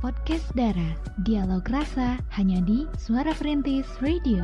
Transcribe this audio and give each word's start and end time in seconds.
podcast 0.00 0.48
Dara. 0.56 0.96
Dialog 1.28 1.60
rasa 1.68 2.16
hanya 2.32 2.64
di 2.64 2.88
Suara 2.96 3.36
Perintis 3.36 3.84
Radio. 4.00 4.40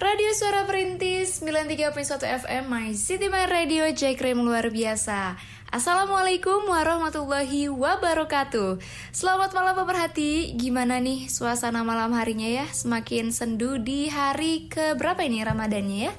Radio 0.00 0.30
Suara 0.32 0.64
Perintis 0.64 1.44
93.1 1.44 2.24
FM 2.24 2.64
My 2.72 2.96
City 2.96 3.28
My 3.28 3.44
Radio 3.44 3.84
Jackrim 3.92 4.40
luar 4.40 4.72
biasa. 4.72 5.36
Assalamualaikum 5.68 6.72
warahmatullahi 6.72 7.68
wabarakatuh. 7.68 8.80
Selamat 9.12 9.52
malam 9.52 9.76
pemerhati. 9.76 10.56
Gimana 10.56 10.96
nih 10.96 11.28
suasana 11.28 11.84
malam 11.84 12.16
harinya 12.16 12.48
ya? 12.48 12.64
Semakin 12.72 13.28
sendu 13.28 13.76
di 13.76 14.08
hari 14.08 14.72
ke 14.72 14.96
berapa 14.96 15.20
ini 15.28 15.44
Ramadannya 15.44 16.00
ya 16.08 16.14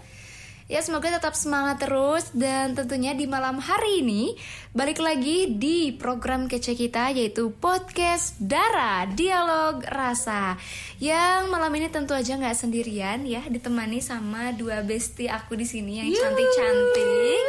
Ya 0.70 0.86
semoga 0.86 1.10
tetap 1.10 1.34
semangat 1.34 1.82
terus 1.82 2.30
dan 2.30 2.78
tentunya 2.78 3.18
di 3.18 3.26
malam 3.26 3.58
hari 3.58 4.06
ini 4.06 4.38
balik 4.70 5.02
lagi 5.02 5.58
di 5.58 5.98
program 5.98 6.46
kece 6.46 6.78
kita 6.78 7.10
yaitu 7.10 7.50
podcast 7.58 8.38
Dara 8.38 9.10
Dialog 9.10 9.82
Rasa 9.82 10.62
yang 11.02 11.50
malam 11.50 11.74
ini 11.74 11.90
tentu 11.90 12.14
aja 12.14 12.38
nggak 12.38 12.54
sendirian 12.54 13.26
ya 13.26 13.42
ditemani 13.50 13.98
sama 13.98 14.54
dua 14.54 14.86
bestie 14.86 15.26
aku 15.26 15.58
di 15.58 15.66
sini 15.66 16.06
yang 16.06 16.14
cantik-cantik. 16.14 17.46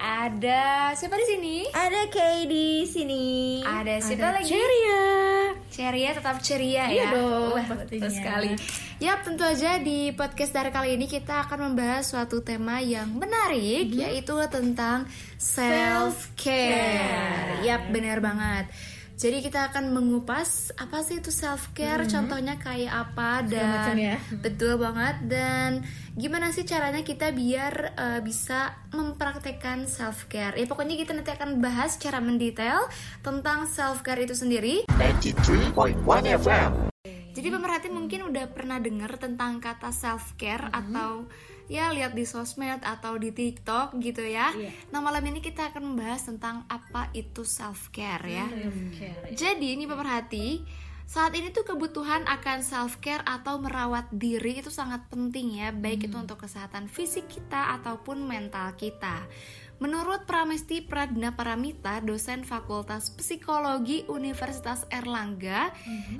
Ada 0.00 0.96
siapa 0.96 1.20
di 1.20 1.26
sini? 1.28 1.56
Ada 1.76 2.08
Kay 2.08 2.48
di 2.48 2.88
sini. 2.88 3.24
Ada 3.68 4.00
siapa 4.00 4.32
lagi? 4.32 4.48
Ceria. 4.48 5.55
Ceria 5.76 6.10
tetap 6.10 6.40
ceria 6.40 6.88
Iya 6.88 7.04
ya. 7.04 7.08
dong, 7.12 7.52
Wah, 7.52 7.66
betul 7.76 8.08
sekali. 8.08 8.56
Ya, 8.96 9.20
tentu 9.20 9.44
aja 9.44 9.76
di 9.76 10.08
podcast 10.10 10.48
dari 10.50 10.72
kali 10.72 10.96
ini 10.96 11.04
kita 11.04 11.44
akan 11.44 11.68
membahas 11.68 12.08
suatu 12.08 12.40
tema 12.40 12.80
yang 12.80 13.12
menarik 13.12 13.92
Mhm. 13.92 14.00
yaitu 14.00 14.32
tentang 14.48 15.04
self 15.36 16.32
care. 16.32 17.60
Yap, 17.60 17.92
benar 17.92 18.18
banget. 18.18 18.72
Jadi 19.16 19.40
kita 19.40 19.72
akan 19.72 19.90
mengupas 19.90 20.76
apa 20.76 21.00
sih 21.00 21.16
itu 21.16 21.32
self 21.32 21.72
care, 21.72 22.04
contohnya 22.04 22.54
kayak 22.56 22.92
apa 23.08 23.40
dan 23.42 23.96
Mhm. 23.96 24.04
ya. 24.04 24.16
betul 24.36 24.76
banget 24.76 25.16
dan 25.24 25.70
gimana 26.12 26.52
sih 26.52 26.62
caranya 26.62 27.00
kita 27.00 27.32
biar 27.32 27.74
eh, 27.96 28.20
bisa 28.20 28.76
mempraktekkan 28.92 29.84
self 29.86 30.28
care. 30.28 30.52
Ya 30.54 30.64
pokoknya 30.64 30.94
kita 30.94 31.16
nanti 31.16 31.32
akan 31.32 31.58
bahas 31.58 31.96
secara 31.96 32.20
mendetail 32.20 32.84
tentang 33.20 33.64
self 33.66 34.04
care 34.04 34.20
itu 34.20 34.36
sendiri 34.36 34.84
93.1 34.92 35.96
FM. 36.36 36.92
jadi 37.32 37.48
pemerhati 37.50 37.88
mungkin 37.88 38.24
udah 38.26 38.48
pernah 38.48 38.76
dengar 38.78 39.16
tentang 39.16 39.60
kata 39.60 39.92
self 39.92 40.36
care 40.36 40.68
atau 40.70 41.24
ya 41.66 41.90
lihat 41.90 42.14
di 42.14 42.22
sosmed 42.22 42.82
atau 42.82 43.18
di 43.18 43.34
TikTok 43.34 43.98
gitu 43.98 44.22
ya. 44.22 44.54
Iya. 44.54 44.70
Nah 44.94 45.00
malam 45.02 45.22
ini 45.26 45.42
kita 45.42 45.74
akan 45.74 45.94
membahas 45.94 46.26
tentang 46.30 46.62
apa 46.70 47.10
itu 47.12 47.42
self 47.42 47.90
care 47.90 48.26
ya. 48.26 48.46
Hmm. 48.46 48.90
Jadi 49.34 49.74
ini 49.74 49.84
pemerhati 49.84 50.62
saat 51.06 51.38
ini 51.38 51.54
tuh 51.54 51.62
kebutuhan 51.62 52.26
akan 52.26 52.66
self 52.66 52.98
care 52.98 53.22
atau 53.22 53.62
merawat 53.62 54.10
diri 54.10 54.58
itu 54.58 54.74
sangat 54.74 55.06
penting 55.06 55.62
ya, 55.62 55.70
baik 55.70 56.10
itu 56.10 56.16
untuk 56.18 56.42
kesehatan 56.42 56.90
fisik 56.90 57.30
kita 57.30 57.78
ataupun 57.78 58.26
mental 58.26 58.74
kita. 58.74 59.22
Menurut 59.76 60.24
Pramesti 60.24 60.80
Pradna 60.80 61.36
Paramita, 61.36 62.00
dosen 62.00 62.48
Fakultas 62.48 63.12
Psikologi 63.12 64.08
Universitas 64.08 64.88
Erlangga, 64.88 65.68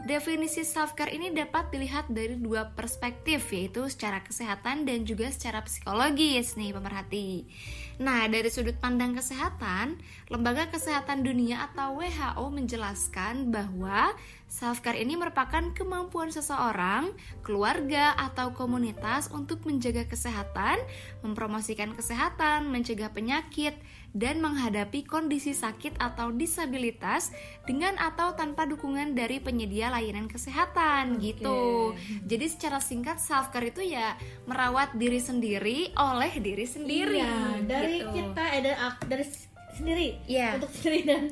definisi 0.05 0.61
self 0.61 0.93
care 0.93 1.17
ini 1.17 1.33
dapat 1.33 1.73
dilihat 1.73 2.13
dari 2.13 2.37
dua 2.37 2.77
perspektif 2.77 3.49
yaitu 3.49 3.89
secara 3.89 4.21
kesehatan 4.21 4.85
dan 4.85 5.09
juga 5.09 5.33
secara 5.33 5.65
psikologis 5.65 6.53
nih 6.61 6.77
pemerhati. 6.77 7.49
Nah, 7.97 8.29
dari 8.29 8.53
sudut 8.53 8.77
pandang 8.77 9.17
kesehatan, 9.17 9.97
Lembaga 10.29 10.69
Kesehatan 10.69 11.25
Dunia 11.25 11.65
atau 11.73 11.97
WHO 11.97 12.45
menjelaskan 12.53 13.49
bahwa 13.49 14.13
self-care 14.47 14.97
ini 14.97 15.19
merupakan 15.19 15.75
kemampuan 15.75 16.31
seseorang, 16.31 17.11
keluarga, 17.43 18.15
atau 18.15 18.55
komunitas 18.55 19.29
untuk 19.35 19.67
menjaga 19.67 20.07
kesehatan, 20.07 20.79
mempromosikan 21.21 21.93
kesehatan, 21.93 22.71
mencegah 22.71 23.11
penyakit, 23.11 23.75
dan 24.17 24.41
menghadapi 24.41 25.05
kondisi 25.05 25.53
sakit 25.53 26.01
atau 26.01 26.33
disabilitas 26.33 27.37
dengan 27.69 28.01
atau 28.01 28.33
tanpa 28.33 28.65
dukungan 28.65 29.13
dari 29.13 29.45
penyedia 29.45 29.93
layanan 29.93 30.25
kesehatan 30.25 31.21
gitu. 31.21 31.93
Jadi 32.25 32.47
secara 32.49 32.81
singkat 32.81 33.21
self-care 33.21 33.69
itu 33.77 33.85
ya 33.85 34.17
merawat 34.49 34.97
diri 34.97 35.21
sendiri 35.21 35.93
oleh 35.93 36.33
diri 36.41 36.65
sendiri. 36.65 37.21
Iya, 37.21 37.61
dari 37.69 37.97
gitu. 38.01 38.13
kita 38.15 38.45
ak- 38.81 39.05
dari 39.05 39.25
s- 39.29 39.53
sendiri. 39.77 40.17
Iya. 40.25 40.57
Untuk 40.65 40.73
sendiri 40.73 41.01
dan 41.05 41.23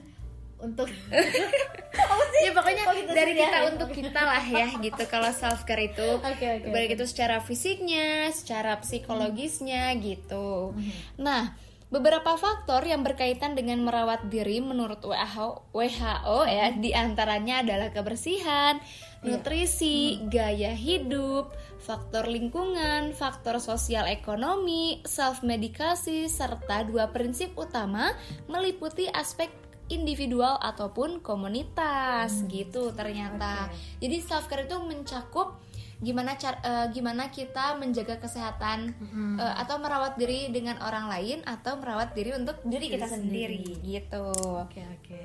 untuk 0.59 0.89
ya 2.45 2.51
pokoknya 2.53 2.85
gitu 2.93 3.11
dari 3.15 3.33
sih, 3.33 3.41
kita 3.41 3.59
ya. 3.59 3.65
untuk 3.73 3.91
kita 3.91 4.21
lah 4.21 4.45
ya 4.45 4.69
gitu 4.77 5.03
kalau 5.07 5.31
self 5.31 5.63
care 5.65 5.89
itu 5.89 6.09
Oke, 6.31 6.47
oke, 6.61 6.67
baik 6.69 6.91
oke. 6.93 6.97
itu 6.99 7.05
secara 7.07 7.39
fisiknya 7.41 8.29
secara 8.31 8.79
psikologisnya 8.79 9.95
gitu 9.99 10.75
Mhm. 10.75 11.21
nah 11.21 11.55
beberapa 11.89 12.35
faktor 12.35 12.83
yang 12.83 13.07
berkaitan 13.07 13.55
dengan 13.55 13.79
merawat 13.79 14.27
diri 14.27 14.59
menurut 14.59 14.99
WHO 15.01 15.71
WHO 15.71 16.39
ya 16.45 16.75
di 16.75 16.91
antaranya 16.91 17.63
adalah 17.63 17.89
kebersihan 17.91 18.83
Iya. 19.25 19.41
nutrisi 19.41 20.21
Mhm. 20.21 20.29
gaya 20.29 20.73
hidup 20.77 21.55
faktor 21.81 22.29
lingkungan 22.29 23.13
faktor 23.13 23.57
sosial 23.57 24.05
ekonomi 24.05 25.01
self 25.05 25.41
medikasi 25.41 26.29
serta 26.29 26.85
dua 26.85 27.09
prinsip 27.09 27.53
utama 27.55 28.13
meliputi 28.49 29.09
aspek 29.09 29.49
individual 29.93 30.57
ataupun 30.61 31.21
komunitas 31.21 32.45
gitu 32.49 32.93
ternyata. 32.97 33.69
Jadi 34.01 34.17
self 34.25 34.49
care 34.49 34.65
itu 34.65 34.77
mencakup 34.81 35.61
gimana 36.05 36.37
car 36.37 36.61
eh, 36.61 36.87
gimana 36.93 37.33
kita 37.33 37.81
menjaga 37.81 38.21
kesehatan 38.21 38.93
eh, 39.41 39.55
atau 39.61 39.81
merawat 39.81 40.21
diri 40.21 40.53
dengan 40.53 40.77
orang 40.85 41.09
lain 41.09 41.39
atau 41.47 41.81
merawat 41.81 42.13
diri 42.13 42.37
untuk 42.37 42.61
diri 42.67 42.93
kita 42.93 43.09
sendiri 43.09 43.81
gitu. 43.81 44.33
Oke, 44.61 44.85
oke. 44.85 45.23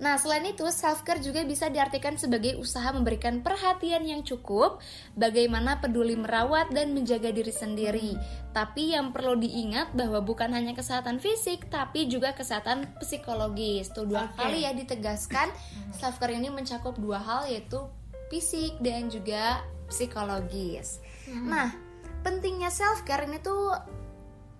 Nah, 0.00 0.16
selain 0.16 0.48
itu, 0.48 0.64
self-care 0.64 1.20
juga 1.20 1.44
bisa 1.44 1.68
diartikan 1.68 2.16
sebagai 2.16 2.56
usaha 2.56 2.88
memberikan 2.88 3.44
perhatian 3.44 4.08
yang 4.08 4.24
cukup, 4.24 4.80
bagaimana 5.12 5.76
peduli 5.76 6.16
merawat 6.16 6.72
dan 6.72 6.96
menjaga 6.96 7.28
diri 7.28 7.52
sendiri. 7.52 8.16
Tapi 8.56 8.96
yang 8.96 9.12
perlu 9.12 9.36
diingat 9.36 9.92
bahwa 9.92 10.24
bukan 10.24 10.56
hanya 10.56 10.72
kesehatan 10.72 11.20
fisik, 11.20 11.68
tapi 11.68 12.08
juga 12.08 12.32
kesehatan 12.32 12.88
psikologis. 12.96 13.92
Tuh 13.92 14.08
dua 14.08 14.32
Oke. 14.32 14.40
kali 14.40 14.64
ya 14.64 14.72
ditegaskan, 14.72 15.52
self-care 15.92 16.32
ini 16.32 16.48
mencakup 16.48 16.96
dua 16.96 17.20
hal 17.20 17.52
yaitu 17.52 17.84
fisik 18.32 18.80
dan 18.80 19.12
juga 19.12 19.60
psikologis. 19.92 21.04
Nah, 21.28 21.76
pentingnya 22.24 22.72
self-care 22.72 23.28
ini 23.28 23.36
tuh 23.44 23.76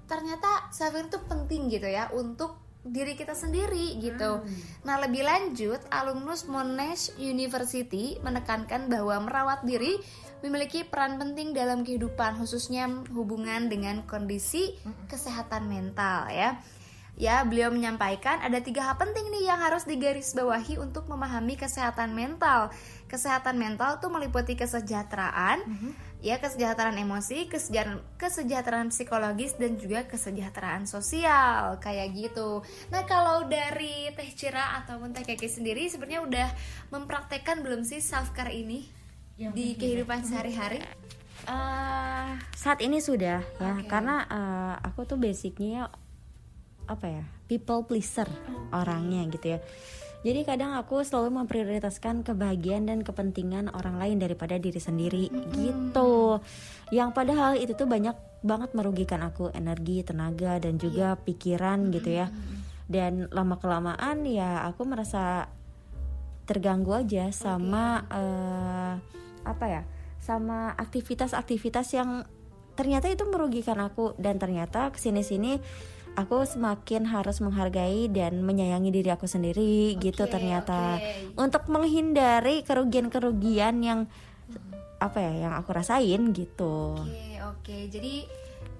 ternyata 0.04 0.68
self-care 0.68 1.08
itu 1.08 1.18
penting 1.24 1.72
gitu 1.72 1.88
ya 1.88 2.12
untuk 2.12 2.59
diri 2.80 3.12
kita 3.12 3.36
sendiri 3.36 4.00
gitu. 4.00 4.40
Nah, 4.88 4.96
lebih 5.00 5.24
lanjut, 5.24 5.80
alumnus 5.92 6.48
Monash 6.48 7.12
University 7.20 8.16
menekankan 8.24 8.88
bahwa 8.88 9.28
merawat 9.28 9.60
diri 9.68 10.00
memiliki 10.40 10.88
peran 10.88 11.20
penting 11.20 11.52
dalam 11.52 11.84
kehidupan 11.84 12.40
khususnya 12.40 12.88
hubungan 13.12 13.68
dengan 13.68 14.00
kondisi 14.08 14.76
kesehatan 15.12 15.68
mental 15.68 16.32
ya. 16.32 16.56
Ya, 17.20 17.44
beliau 17.44 17.68
menyampaikan 17.68 18.40
ada 18.40 18.64
tiga 18.64 18.80
hal 18.80 18.96
penting 18.96 19.28
nih 19.28 19.52
yang 19.52 19.60
harus 19.60 19.84
digarisbawahi 19.84 20.80
untuk 20.80 21.04
memahami 21.04 21.52
kesehatan 21.52 22.16
mental. 22.16 22.72
Kesehatan 23.12 23.60
mental 23.60 24.00
tuh 24.00 24.08
meliputi 24.08 24.56
kesejahteraan, 24.56 25.60
ya 26.20 26.36
kesejahteraan 26.36 27.00
emosi, 27.00 27.48
kesejahteraan, 27.48 28.04
kesejahteraan 28.20 28.88
psikologis 28.92 29.56
dan 29.56 29.80
juga 29.80 30.04
kesejahteraan 30.04 30.84
sosial 30.84 31.80
kayak 31.80 32.12
gitu. 32.12 32.60
Nah 32.92 33.08
kalau 33.08 33.48
dari 33.48 34.12
Teh 34.12 34.30
Cira 34.36 34.84
ataupun 34.84 35.16
Teh 35.16 35.24
Keke 35.24 35.48
sendiri 35.48 35.88
sebenarnya 35.88 36.20
udah 36.20 36.48
mempraktekkan 36.92 37.64
belum 37.64 37.88
sih 37.88 38.04
self 38.04 38.36
care 38.36 38.52
ini 38.52 38.84
Yang 39.40 39.52
di 39.56 39.66
kehidupan 39.80 40.20
sehari-hari? 40.28 40.84
Eh, 41.48 42.30
saat 42.52 42.84
ini 42.84 43.00
sudah 43.00 43.40
ya 43.40 43.72
Oke. 43.80 43.88
karena 43.88 44.28
eh, 44.28 44.74
aku 44.84 45.08
tuh 45.08 45.16
basicnya 45.16 45.88
apa 46.84 47.06
ya 47.06 47.24
people 47.48 47.86
pleaser 47.86 48.28
orangnya 48.74 49.24
gitu 49.32 49.56
ya 49.56 49.58
jadi 50.20 50.44
kadang 50.44 50.76
aku 50.76 51.00
selalu 51.00 51.40
memprioritaskan 51.40 52.28
kebahagiaan 52.28 52.92
dan 52.92 53.00
kepentingan 53.00 53.72
orang 53.72 53.96
lain 53.96 54.20
daripada 54.20 54.60
diri 54.60 54.76
sendiri. 54.76 55.32
Gitu. 55.32 56.12
Yang 56.92 57.10
padahal 57.16 57.56
itu 57.56 57.72
tuh 57.72 57.88
banyak 57.88 58.12
banget 58.44 58.70
merugikan 58.76 59.24
aku. 59.24 59.48
Energi 59.56 60.04
tenaga 60.04 60.60
dan 60.60 60.76
juga 60.76 61.16
pikiran 61.16 61.88
gitu 61.88 62.20
ya. 62.20 62.28
Dan 62.84 63.32
lama 63.32 63.56
kelamaan 63.56 64.28
ya 64.28 64.60
aku 64.68 64.84
merasa 64.84 65.48
terganggu 66.44 67.00
aja 67.00 67.32
sama 67.32 68.04
eh, 68.12 68.92
apa 69.40 69.66
ya 69.72 69.82
sama 70.20 70.76
aktivitas-aktivitas 70.76 71.96
yang 71.96 72.28
ternyata 72.76 73.08
itu 73.08 73.24
merugikan 73.24 73.80
aku. 73.80 74.12
Dan 74.20 74.36
ternyata 74.36 74.92
ke 74.92 75.00
sini 75.00 75.24
sini 75.24 75.56
aku 76.20 76.44
semakin 76.44 77.08
harus 77.08 77.40
menghargai 77.40 78.06
dan 78.12 78.44
menyayangi 78.44 78.90
diri 78.92 79.10
aku 79.10 79.24
sendiri 79.24 79.96
gitu 79.96 80.28
Oke, 80.28 80.32
ternyata 80.32 81.00
oke. 81.00 81.40
untuk 81.40 81.64
menghindari 81.72 82.60
kerugian-kerugian 82.62 83.80
yang 83.80 84.04
apa 85.00 85.16
ya 85.16 85.48
yang 85.48 85.52
aku 85.56 85.72
rasain 85.72 86.36
gitu 86.36 86.92
Oke, 87.00 87.40
oke. 87.40 87.76
Jadi 87.88 88.28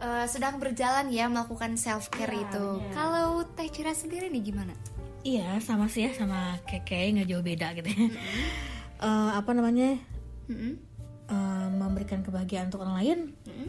eh, 0.00 0.26
sedang 0.28 0.60
berjalan 0.60 1.08
ya 1.08 1.32
melakukan 1.32 1.80
self 1.80 2.12
care 2.12 2.36
itu. 2.36 2.66
Kalau 2.92 3.44
Teh 3.56 3.72
Cira 3.72 3.96
sendiri 3.96 4.28
nih 4.28 4.52
gimana? 4.52 4.76
Iya, 5.20 5.60
sama 5.60 5.88
sih 5.88 6.08
ya 6.08 6.12
sama 6.16 6.56
Keke 6.64 7.12
nggak 7.16 7.28
jauh 7.28 7.44
beda 7.44 7.76
gitu 7.76 7.88
ya. 7.88 8.08
Eh, 9.00 9.30
apa 9.32 9.56
namanya? 9.56 9.96
Mm-mm. 10.52 10.89
Eh, 11.30 11.68
memberikan 11.70 12.20
kebahagiaan 12.20 12.66
untuk 12.66 12.82
orang 12.82 12.96
lain. 12.96 13.18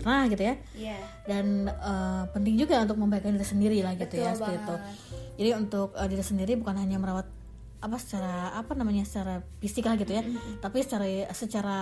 Nah, 0.01 0.25
gitu 0.25 0.41
ya. 0.41 0.55
Iya. 0.73 0.97
Dan 1.23 1.45
eh, 1.65 2.23
penting 2.27 2.57
juga 2.57 2.81
untuk 2.81 2.97
membaikkan 2.97 3.31
diri 3.31 3.45
sendiri 3.45 3.77
lah 3.79 3.93
gitu 3.93 4.17
ya, 4.17 4.33
Betul 4.33 4.37
seperti 4.41 4.57
itu. 4.59 4.75
Jadi 5.37 5.49
untuk 5.55 5.93
eh, 5.93 6.07
diri 6.07 6.23
sendiri 6.23 6.53
bukan 6.55 6.75
hanya 6.75 6.97
merawat 6.97 7.29
apa 7.79 7.97
secara 7.97 8.53
apa 8.53 8.73
namanya 8.73 9.01
secara 9.01 9.41
fisik 9.57 9.81
lah 9.83 9.95
gitu 9.95 10.11
ya, 10.11 10.21
tapi 10.59 10.81
secara 10.81 11.05
secara 11.31 11.79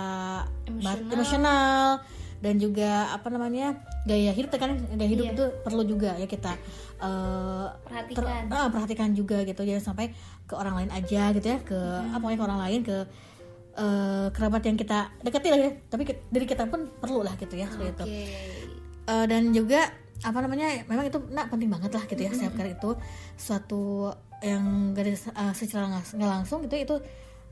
Emosional. 0.64 2.00
dan 2.40 2.56
juga 2.56 3.12
apa 3.12 3.28
namanya 3.28 3.76
gaya 4.02 4.32
hidup 4.32 4.48
kan 4.54 4.72
gaya 4.90 5.04
hidup 5.06 5.28
Iya. 5.28 5.32
itu 5.34 5.44
perlu 5.60 5.84
juga 5.84 6.16
ya 6.16 6.24
kita 6.24 6.56
eh, 6.98 7.66
Perhatikan. 7.84 8.48
ah, 8.48 8.72
perhatikan 8.72 9.12
juga 9.12 9.44
gitu 9.44 9.60
jangan 9.60 9.92
sampai 9.92 10.16
ke 10.44 10.56
orang 10.56 10.72
lain 10.80 10.90
aja 10.90 11.36
gitu 11.36 11.46
ya 11.46 11.58
ke 11.60 11.76
apa 11.76 12.16
pokoknya 12.16 12.38
ke 12.38 12.46
orang 12.46 12.60
lain 12.60 12.80
ke 12.80 12.96
eh, 13.80 14.26
kerabat 14.30 14.62
yang 14.62 14.76
kita 14.76 15.08
dekati 15.20 15.48
lah 15.48 15.58
ya 15.58 15.70
tapi 15.88 16.02
diri 16.06 16.44
kita 16.44 16.68
pun 16.68 16.86
perlu 16.92 17.24
lah 17.24 17.32
gitu 17.34 17.56
ya 17.56 17.66
seperti 17.66 17.90
itu. 17.90 18.04
Eh, 19.06 19.24
dan 19.26 19.50
juga 19.50 19.88
apa 20.20 20.38
namanya 20.38 20.84
memang 20.84 21.08
itu 21.08 21.16
nak 21.32 21.48
penting 21.48 21.72
banget 21.72 21.90
lah 21.90 22.04
gitu 22.04 22.20
ya 22.20 22.28
care 22.52 22.70
itu 22.70 22.90
suatu 23.34 24.12
yang 24.40 24.92
ada- 24.92 25.12
eh, 25.34 25.54
secara 25.54 25.88
nggak 25.90 26.30
langsung 26.30 26.60
gitu 26.62 26.76
itu 26.76 26.96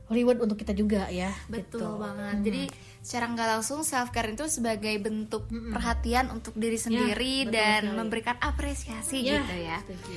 reward 0.09 0.41
untuk 0.41 0.57
kita 0.57 0.73
juga 0.73 1.05
ya 1.09 1.29
Betul 1.45 1.81
gitu. 1.81 1.85
banget. 1.97 2.35
Jadi 2.41 2.61
secara 3.09 3.25
nggak 3.25 3.49
langsung 3.57 3.81
self 3.81 4.13
care 4.13 4.29
itu 4.29 4.45
sebagai 4.45 4.93
bentuk 5.01 5.49
perhatian 5.49 6.29
untuk 6.29 6.53
diri 6.53 6.77
sendiri 6.77 7.49
betul 7.49 7.57
dan 7.57 7.81
sekali. 7.81 7.97
memberikan 7.97 8.37
apresiasi 8.37 9.25
Ya, 9.25 9.41
gitu 9.41 9.55
ya. 9.57 9.77
setuju. 9.81 10.13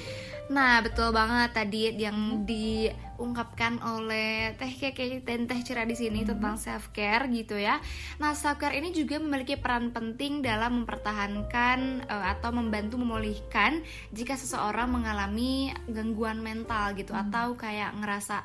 Nah, 0.52 0.84
betul 0.84 1.08
banget 1.16 1.56
tadi 1.56 1.88
yang 1.96 2.44
diungkapkan 2.44 3.80
oleh 3.80 4.52
Teh 4.60 4.68
Keke 4.68 5.24
dan 5.24 5.48
Teh 5.48 5.64
Cira 5.64 5.88
di 5.88 5.96
sini 5.96 6.28
tentang 6.28 6.60
self 6.60 6.92
care 6.92 7.32
gitu 7.32 7.56
ya. 7.56 7.80
Nah, 8.20 8.36
self 8.36 8.60
care 8.60 8.76
ini 8.76 8.92
juga 8.92 9.16
memiliki 9.16 9.56
peran 9.56 9.88
penting 9.88 10.44
dalam 10.44 10.84
mempertahankan 10.84 11.78
eh, 12.04 12.24
atau 12.36 12.52
membantu 12.52 13.00
memulihkan 13.00 13.80
jika 14.12 14.36
seseorang 14.36 14.92
mengalami 14.92 15.72
gangguan 15.88 16.44
mental 16.44 16.92
gitu 16.92 17.16
atau 17.16 17.56
kayak 17.56 17.96
ngerasa 17.96 18.44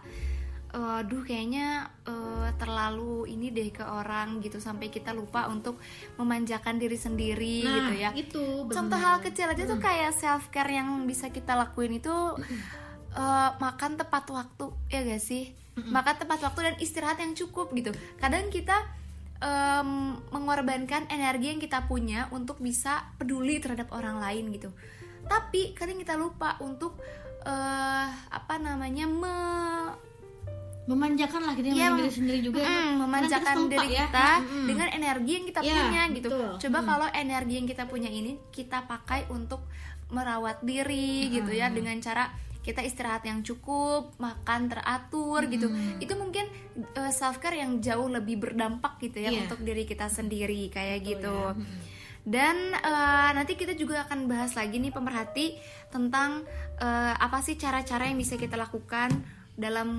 aduh 0.78 1.22
kayaknya 1.22 1.68
eh, 2.04 2.50
terlalu 2.56 3.26
ini 3.28 3.50
deh 3.50 3.70
ke 3.70 3.82
orang 3.82 4.38
gitu 4.40 4.58
sampai 4.58 4.88
kita 4.88 5.10
lupa 5.10 5.48
untuk 5.48 5.82
memanjakan 6.16 6.78
diri 6.78 6.94
sendiri 6.96 7.58
Nah, 7.62 7.74
gitu 7.74 7.94
ya. 7.96 8.10
itu 8.14 8.44
benar. 8.64 8.76
Contoh 8.76 9.00
hal 9.00 9.18
kecil 9.20 9.48
aja 9.48 9.64
tuh 9.66 9.80
kayak 9.80 10.14
self 10.14 10.48
care 10.48 10.70
yang 10.70 10.88
bisa 11.04 11.28
kita 11.28 11.54
lakuin 11.54 11.98
itu 11.98 12.14
eh, 13.12 13.50
makan 13.56 13.98
tepat 13.98 14.30
waktu 14.30 14.66
ya 14.88 15.02
gak 15.04 15.20
sih? 15.20 15.54
Makan 15.78 16.16
tepat 16.18 16.42
waktu 16.42 16.60
dan 16.64 16.76
istirahat 16.78 17.18
yang 17.18 17.34
cukup 17.34 17.70
gitu. 17.72 17.94
Kadang 18.18 18.50
kita 18.50 18.74
em, 19.38 19.90
mengorbankan 20.28 21.06
energi 21.08 21.54
yang 21.54 21.62
kita 21.62 21.86
punya 21.86 22.26
untuk 22.32 22.58
bisa 22.58 23.14
peduli 23.16 23.62
terhadap 23.62 23.94
orang 23.94 24.18
lain 24.18 24.50
gitu. 24.50 24.74
Tapi 25.26 25.74
kadang 25.74 26.02
kita 26.02 26.18
lupa 26.18 26.58
untuk 26.60 26.98
eh, 27.46 28.08
apa 28.10 28.58
namanya 28.58 29.06
me- 29.06 30.07
memanjakan 30.88 31.42
lah 31.44 31.54
gitu 31.54 31.68
ya, 31.70 31.92
diri 31.94 32.08
sendiri 32.10 32.40
juga 32.42 32.64
Mm, 32.64 32.92
memanjakan 32.98 33.56
kita 33.60 33.72
diri 33.76 33.88
ya. 33.92 34.06
kita 34.08 34.28
Mm-mm. 34.40 34.66
dengan 34.66 34.88
energi 34.90 35.32
yang 35.34 35.46
kita 35.46 35.60
Iya, 35.60 35.76
punya 35.78 36.02
gitu. 36.10 36.30
betul. 36.32 36.52
Coba 36.58 36.80
kalau 36.82 37.08
energi 37.12 37.54
yang 37.54 37.68
kita 37.68 37.84
punya 37.86 38.10
ini 38.10 38.32
kita 38.50 38.78
pakai 38.84 39.28
untuk 39.28 39.68
merawat 40.08 40.64
diri 40.64 41.28
gitu 41.30 41.52
ya 41.52 41.68
dengan 41.68 42.00
cara 42.00 42.32
kita 42.64 42.80
istirahat 42.80 43.24
yang 43.24 43.40
cukup, 43.42 44.16
makan 44.18 44.68
teratur 44.68 45.48
gitu. 45.48 45.68
Itu 45.98 46.16
mungkin 46.16 46.48
self 47.10 47.38
care 47.38 47.56
yang 47.58 47.80
jauh 47.80 48.08
lebih 48.08 48.36
berdampak 48.38 49.00
gitu 49.02 49.20
ya 49.20 49.30
Iya. 49.30 49.44
untuk 49.44 49.60
diri 49.62 49.84
kita 49.84 50.08
sendiri 50.08 50.68
kayak 50.70 51.00
gitu. 51.02 51.32
ya. 51.32 51.52
Mm-mm. 51.54 51.96
Dan 52.24 52.56
eh, 52.74 53.30
nanti 53.34 53.56
kita 53.56 53.72
juga 53.72 54.04
akan 54.04 54.28
bahas 54.28 54.52
lagi 54.52 54.80
nih 54.80 54.92
pemerhati 54.92 55.56
tentang 55.88 56.44
eh, 56.76 57.14
apa 57.14 57.40
sih 57.40 57.56
cara-cara 57.56 58.04
yang 58.04 58.16
bisa 58.16 58.36
kita 58.36 58.56
lakukan 58.56 59.16
dalam 59.58 59.90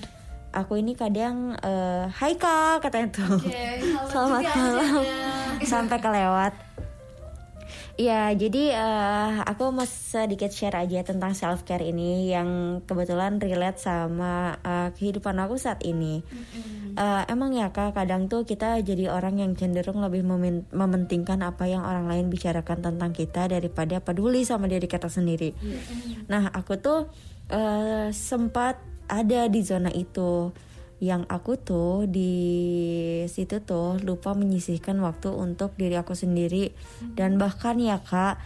aku 0.53 0.81
ini 0.81 0.97
kadang 0.97 1.53
eh, 1.61 2.05
Hai 2.09 2.33
kak 2.37 2.81
katanya 2.85 3.07
tuh. 3.13 3.37
Halo 3.37 4.09
Selamat 4.09 4.43
malam. 4.57 5.03
Sampai 5.61 5.97
kelewat. 6.01 6.53
Ya, 7.99 8.31
jadi 8.31 8.79
eh, 8.79 9.31
aku 9.43 9.75
mau 9.75 9.83
sedikit 9.83 10.55
share 10.55 10.87
aja 10.87 11.03
tentang 11.03 11.35
self 11.35 11.67
care 11.67 11.83
ini 11.83 12.31
yang 12.31 12.79
kebetulan 12.87 13.43
relate 13.43 13.75
sama 13.75 14.55
eh, 14.63 14.89
kehidupan 14.95 15.35
aku 15.35 15.59
saat 15.59 15.83
ini. 15.83 16.23
Eh, 16.95 17.23
emang 17.27 17.51
ya 17.51 17.75
kak, 17.75 17.99
kadang 17.99 18.31
tuh 18.31 18.47
kita 18.47 18.79
jadi 18.79 19.11
orang 19.11 19.43
yang 19.43 19.51
cenderung 19.59 19.99
lebih 19.99 20.23
mementingkan 20.71 21.43
apa 21.43 21.67
yang 21.67 21.83
orang 21.83 22.07
lain 22.07 22.31
bicarakan 22.31 22.79
tentang 22.79 23.11
kita 23.11 23.51
daripada 23.51 23.99
peduli 23.99 24.47
sama 24.47 24.71
diri 24.71 24.87
kita 24.87 25.11
sendiri. 25.11 25.51
Nah, 26.31 26.55
aku 26.55 26.79
tuh 26.79 27.11
eh, 27.51 28.15
sempat 28.15 28.79
ada 29.09 29.49
di 29.49 29.59
zona 29.65 29.89
itu. 29.89 30.53
Yang 30.99 31.23
aku 31.31 31.51
tuh 31.55 32.11
di 32.11 32.33
situ 33.31 33.63
tuh 33.63 33.97
lupa 34.03 34.35
menyisihkan 34.35 34.99
waktu 34.99 35.31
untuk 35.31 35.73
diri 35.79 35.95
aku 35.97 36.13
sendiri. 36.13 36.71
Dan 37.17 37.41
bahkan 37.41 37.79
ya 37.81 37.97
kak 37.99 38.37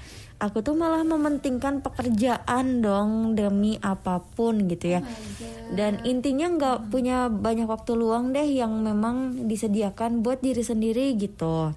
aku 0.44 0.60
tuh 0.60 0.76
malah 0.76 1.08
mementingkan 1.08 1.80
pekerjaan 1.80 2.84
dong 2.84 3.34
demi 3.34 3.76
apa 3.82 4.22
pun 4.22 4.70
gitu 4.70 4.98
ya. 4.98 5.02
Dan 5.74 6.06
intinya 6.06 6.48
nggak 6.54 6.94
punya 6.94 7.32
banyak 7.32 7.66
waktu 7.66 7.98
luang 7.98 8.32
deh 8.36 8.46
yang 8.46 8.86
memang 8.86 9.50
disediakan 9.50 10.22
buat 10.22 10.40
diri 10.44 10.62
sendiri 10.62 11.18
gitu. 11.18 11.74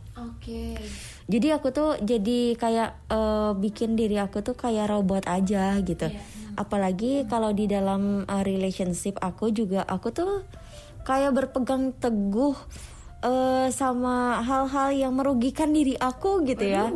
Oke. 0.46 0.78
jadi 1.26 1.58
aku 1.58 1.74
tuh 1.74 1.98
jadi 1.98 2.54
kayak 2.54 2.90
eh, 3.10 3.50
bikin 3.58 3.98
diri 3.98 4.14
aku 4.22 4.46
tuh 4.46 4.54
kayak 4.54 4.86
robot 4.86 5.26
aja 5.26 5.74
gitu 5.82 6.06
apalagi 6.56 7.28
kalau 7.28 7.52
di 7.52 7.68
dalam 7.68 8.24
eh, 8.26 8.42
relationship 8.42 9.20
aku 9.20 9.52
juga 9.52 9.84
aku 9.84 10.08
tuh 10.10 10.32
kayak 11.06 11.32
berpegang 11.36 11.94
teguh 11.94 12.56
eh, 13.22 13.68
sama 13.70 14.42
hal-hal 14.42 14.90
yang 14.96 15.12
merugikan 15.14 15.70
diri 15.70 15.94
aku 15.94 16.42
gitu 16.48 16.66
ya. 16.66 16.90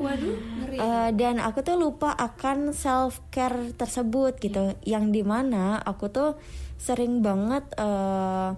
Eh, 0.75 1.11
dan 1.15 1.39
aku 1.39 1.61
tuh 1.63 1.77
lupa 1.79 2.11
akan 2.17 2.73
self 2.75 3.23
care 3.31 3.71
tersebut 3.77 4.37
gitu. 4.43 4.75
Yang 4.83 5.05
di 5.15 5.23
mana 5.23 5.79
aku 5.79 6.11
tuh 6.11 6.31
sering 6.81 7.21
banget 7.21 7.69
eh, 7.77 8.51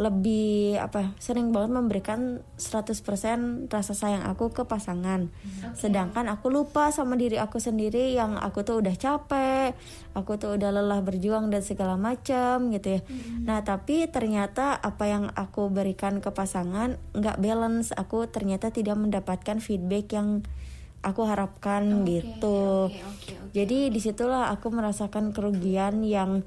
lebih 0.00 0.80
apa 0.80 1.12
sering 1.20 1.52
banget 1.52 1.76
memberikan 1.76 2.40
100% 2.56 3.68
rasa 3.68 3.92
sayang 3.92 4.24
aku 4.24 4.48
ke 4.48 4.64
pasangan. 4.64 5.28
Sedangkan 5.76 6.32
aku 6.32 6.48
lupa 6.48 6.88
sama 6.88 7.20
diri 7.20 7.36
aku 7.36 7.60
sendiri 7.60 8.16
yang 8.16 8.40
aku 8.40 8.64
tuh 8.64 8.80
udah 8.80 8.96
capek 8.96 9.76
aku 10.16 10.40
tuh 10.40 10.56
udah 10.56 10.72
lelah 10.72 11.00
berjuang 11.04 11.52
dan 11.52 11.60
segala 11.60 12.00
macam 12.00 12.72
gitu 12.72 12.96
ya. 12.96 13.00
Nah 13.44 13.60
tapi 13.60 14.08
ternyata 14.08 14.80
apa 14.80 15.04
yang 15.08 15.28
aku 15.36 15.68
berikan 15.68 16.24
ke 16.24 16.32
pasangan 16.32 16.96
nggak 17.12 17.40
balance. 17.44 17.92
Aku 17.92 18.24
ternyata 18.32 18.72
tidak 18.72 18.96
mendapatkan 18.96 19.60
feedback 19.60 20.08
yang 20.16 20.40
aku 21.04 21.26
harapkan 21.28 22.06
gitu. 22.08 22.88
Oke, 22.88 23.02
oke, 23.02 23.32
oke. 23.34 23.52
jadi 23.52 23.90
di 23.90 24.00
situlah 24.00 24.54
aku 24.54 24.70
merasakan 24.70 25.34
kerugian 25.34 26.06
yang 26.06 26.46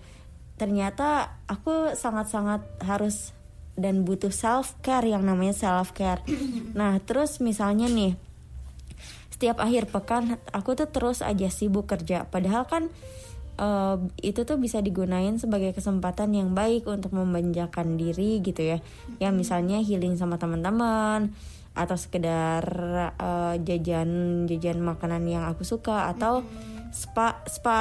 ternyata 0.55 1.35
aku 1.51 1.91
sangat-sangat 1.93 2.63
harus 2.79 3.34
dan 3.75 4.07
butuh 4.07 4.31
self 4.31 4.75
care 4.79 5.05
yang 5.05 5.23
namanya 5.27 5.55
self 5.55 5.91
care. 5.91 6.23
nah 6.79 6.97
terus 7.03 7.43
misalnya 7.43 7.91
nih 7.91 8.15
setiap 9.35 9.59
akhir 9.59 9.91
pekan 9.91 10.39
aku 10.55 10.79
tuh 10.79 10.87
terus 10.87 11.19
aja 11.19 11.51
sibuk 11.51 11.91
kerja. 11.91 12.23
Padahal 12.23 12.63
kan 12.71 12.87
eh, 13.59 13.95
itu 14.23 14.47
tuh 14.47 14.55
bisa 14.55 14.79
digunain 14.79 15.35
sebagai 15.35 15.75
kesempatan 15.75 16.31
yang 16.31 16.55
baik 16.55 16.87
untuk 16.87 17.11
membanjakan 17.11 17.99
diri 17.99 18.39
gitu 18.39 18.63
ya. 18.63 18.79
Ya 19.19 19.35
misalnya 19.35 19.83
healing 19.83 20.15
sama 20.15 20.39
teman-teman 20.39 21.35
atau 21.75 21.99
sekedar 21.99 22.63
eh, 23.19 23.55
jajan 23.59 24.43
jajan 24.47 24.79
makanan 24.79 25.27
yang 25.27 25.43
aku 25.51 25.67
suka 25.67 26.07
atau 26.15 26.47
spa 26.95 27.43
spa 27.43 27.79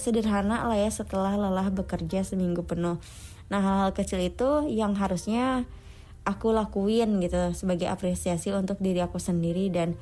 sederhana 0.00 0.64
lah 0.64 0.80
ya 0.80 0.88
setelah 0.88 1.36
lelah 1.36 1.68
bekerja 1.68 2.24
seminggu 2.24 2.64
penuh 2.64 2.96
nah 3.46 3.62
hal-hal 3.62 3.94
kecil 3.94 4.18
itu 4.18 4.66
yang 4.66 4.98
harusnya 4.98 5.64
aku 6.26 6.50
lakuin 6.50 7.22
gitu 7.22 7.54
sebagai 7.54 7.86
apresiasi 7.86 8.50
untuk 8.50 8.82
diri 8.82 8.98
aku 8.98 9.22
sendiri 9.22 9.70
dan 9.70 9.94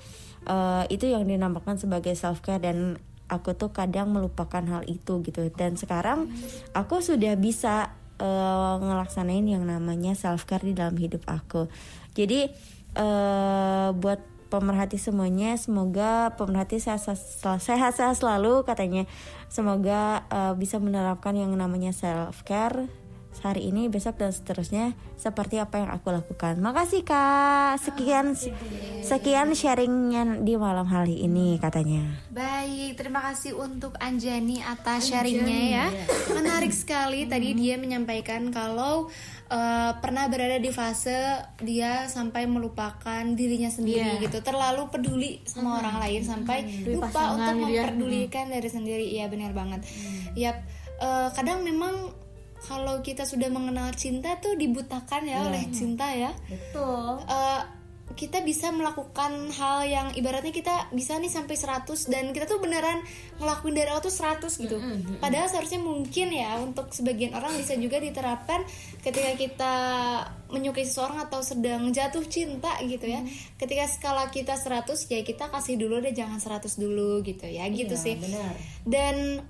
eh, 0.48 0.84
itu 0.88 1.12
yang 1.12 1.28
dinamakan 1.28 1.76
sebagai 1.76 2.16
self 2.16 2.40
care 2.40 2.64
dan 2.64 2.96
aku 3.28 3.56
tuh 3.56 3.72
kadang 3.72 4.12
melupakan 4.12 4.64
hal 4.64 4.82
itu 4.88 5.24
gitu. 5.24 5.48
Dan 5.52 5.76
sekarang 5.76 6.32
aku 6.76 7.00
sudah 7.00 7.36
bisa 7.36 7.92
eh, 8.20 8.74
ngelaksanain 8.80 9.44
yang 9.44 9.64
namanya 9.64 10.16
self 10.16 10.44
care 10.48 10.64
di 10.64 10.74
dalam 10.76 10.96
hidup 10.96 11.24
aku. 11.28 11.68
Jadi 12.16 12.48
eh, 12.96 13.88
buat 13.92 14.20
pemerhati 14.52 15.02
semuanya 15.02 15.58
semoga 15.58 16.30
pemerhati 16.38 16.78
sehat-sehat 16.78 17.58
sehat-sehat 17.58 18.16
selalu 18.16 18.62
katanya. 18.64 19.08
Semoga 19.48 20.24
eh, 20.28 20.54
bisa 20.56 20.80
menerapkan 20.80 21.34
yang 21.34 21.52
namanya 21.56 21.92
self 21.92 22.44
care 22.44 23.03
hari 23.42 23.72
ini 23.72 23.90
besok 23.90 24.20
dan 24.20 24.30
seterusnya 24.30 24.94
seperti 25.18 25.58
apa 25.58 25.80
yang 25.80 25.90
aku 25.90 26.12
lakukan. 26.12 26.60
Makasih 26.60 27.02
kak. 27.02 27.80
Sekian 27.82 28.36
sekian 29.04 29.52
sharingnya 29.56 30.40
di 30.44 30.54
malam 30.54 30.86
hari 30.86 31.24
ini 31.24 31.56
katanya. 31.58 32.04
Baik, 32.30 32.98
terima 32.98 33.24
kasih 33.30 33.56
untuk 33.56 33.96
Anjani 33.98 34.60
atas 34.60 35.10
sharingnya 35.10 35.60
ya. 35.70 35.86
Menarik 36.32 36.72
sekali. 36.72 37.24
Tadi 37.24 37.56
dia 37.56 37.80
menyampaikan 37.80 38.52
kalau 38.52 39.08
eh, 39.48 39.92
pernah 39.98 40.28
berada 40.28 40.58
di 40.60 40.70
fase 40.72 41.44
dia 41.60 42.08
sampai 42.08 42.48
melupakan 42.48 43.24
dirinya 43.36 43.68
sendiri 43.68 44.20
gitu, 44.24 44.40
terlalu 44.40 44.88
peduli 44.88 45.40
sama 45.44 45.80
orang 45.80 46.00
lain 46.00 46.22
sampai 46.24 46.86
lupa 46.88 47.08
pasangan 47.12 47.54
untuk 47.56 47.68
gitu 47.68 47.76
ya. 47.76 47.82
memperdulikan 47.86 48.44
diri 48.50 48.70
sendiri. 48.70 49.04
Iya 49.14 49.26
benar 49.28 49.52
banget. 49.52 49.80
Yap, 50.34 50.56
eh, 51.00 51.28
kadang 51.36 51.62
memang 51.62 52.23
kalau 52.64 53.04
kita 53.04 53.28
sudah 53.28 53.52
mengenal 53.52 53.92
cinta 53.92 54.40
tuh 54.40 54.56
dibutakan 54.56 55.28
ya 55.28 55.44
oleh 55.46 55.68
cinta 55.70 56.08
ya 56.10 56.32
betul 56.48 57.20
eh, 57.28 57.62
kita 58.14 58.46
bisa 58.46 58.70
melakukan 58.70 59.50
hal 59.50 59.88
yang 59.90 60.06
ibaratnya 60.14 60.54
kita 60.54 60.92
bisa 60.94 61.18
nih 61.18 61.32
sampai 61.32 61.58
100 61.58 62.12
dan 62.12 62.30
kita 62.30 62.46
tuh 62.46 62.62
beneran 62.62 63.02
ngelakuin 63.42 63.74
dari 63.74 63.90
awal 63.90 64.04
tuh 64.06 64.14
100 64.14 64.46
gitu. 64.54 64.78
Padahal 65.18 65.50
seharusnya 65.50 65.82
mungkin 65.82 66.30
ya 66.30 66.62
untuk 66.62 66.94
sebagian 66.94 67.34
orang 67.34 67.58
bisa 67.58 67.74
juga 67.74 67.98
diterapkan 67.98 68.62
ketika 69.02 69.34
kita 69.34 69.74
menyukai 70.46 70.86
seseorang 70.86 71.26
atau 71.26 71.42
sedang 71.42 71.90
jatuh 71.90 72.22
cinta 72.30 72.78
gitu 72.86 73.02
ya. 73.02 73.26
Ketika 73.58 73.90
skala 73.90 74.30
kita 74.30 74.54
100 74.54 74.94
ya 75.10 75.20
kita 75.26 75.50
kasih 75.50 75.74
dulu 75.74 75.98
deh 75.98 76.14
jangan 76.14 76.38
100 76.38 76.70
dulu 76.78 77.18
gitu 77.26 77.50
ya 77.50 77.66
gitu 77.66 77.98
sih. 77.98 78.14
Dan 78.86 79.42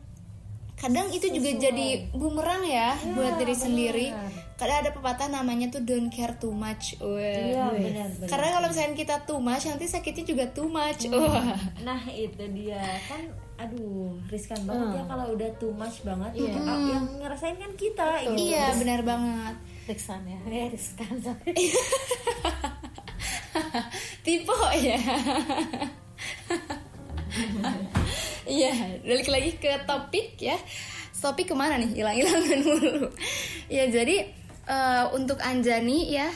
kadang 0.84 1.08
itu 1.16 1.32
juga 1.32 1.48
jadi 1.56 2.12
bumerang 2.12 2.60
ya 2.68 2.92
buat 3.16 3.40
diri 3.40 3.56
sendiri. 3.56 4.12
Kadang 4.60 4.84
ada 4.84 4.92
pepatah 4.92 5.32
namanya 5.32 5.72
tuh 5.72 5.80
don't 5.80 6.12
care 6.12 6.36
too 6.36 6.52
much. 6.52 7.00
Wah. 7.00 7.72
Karena 8.28 8.60
kalau 8.60 8.68
misalnya 8.68 8.92
kita 8.92 9.24
too 9.24 9.40
much 9.40 9.64
nanti 9.64 9.88
sakitnya 9.88 10.28
juga 10.28 10.44
too 10.52 10.68
much. 10.68 11.08
Wah. 11.08 11.56
Nah 11.80 12.04
itu 12.12 12.44
dia 12.52 12.84
kan 13.08 13.32
aduh 13.54 14.18
riskan 14.28 14.58
banget 14.66 14.98
ya 14.98 15.02
kalau 15.06 15.30
udah 15.30 15.46
too 15.62 15.70
much 15.72 16.02
banget 16.02 16.34
yang, 16.36 16.66
yang 16.68 17.06
ngerasain 17.22 17.56
kan 17.56 17.72
kita 17.80 18.28
gitu. 18.28 18.52
Iya 18.52 18.76
benar 18.76 19.00
banget. 19.00 19.56
Riksan 19.88 20.20
ya 20.28 20.36
eh 20.52 20.68
riskan 20.74 21.16
Tipe 24.24 24.56
ya. 24.84 25.00
Iya, 28.44 29.00
balik 29.04 29.28
lagi 29.32 29.50
ke 29.56 29.72
topik 29.88 30.36
ya. 30.36 30.56
Topik 31.16 31.48
ke 31.48 31.54
mana 31.56 31.80
nih? 31.80 31.96
Hilang-hilangan 31.96 32.60
mulu. 32.68 33.08
Ya 33.72 33.88
jadi 33.88 34.28
eh, 34.68 35.04
untuk 35.16 35.40
Anjani 35.40 36.12
ya. 36.12 36.28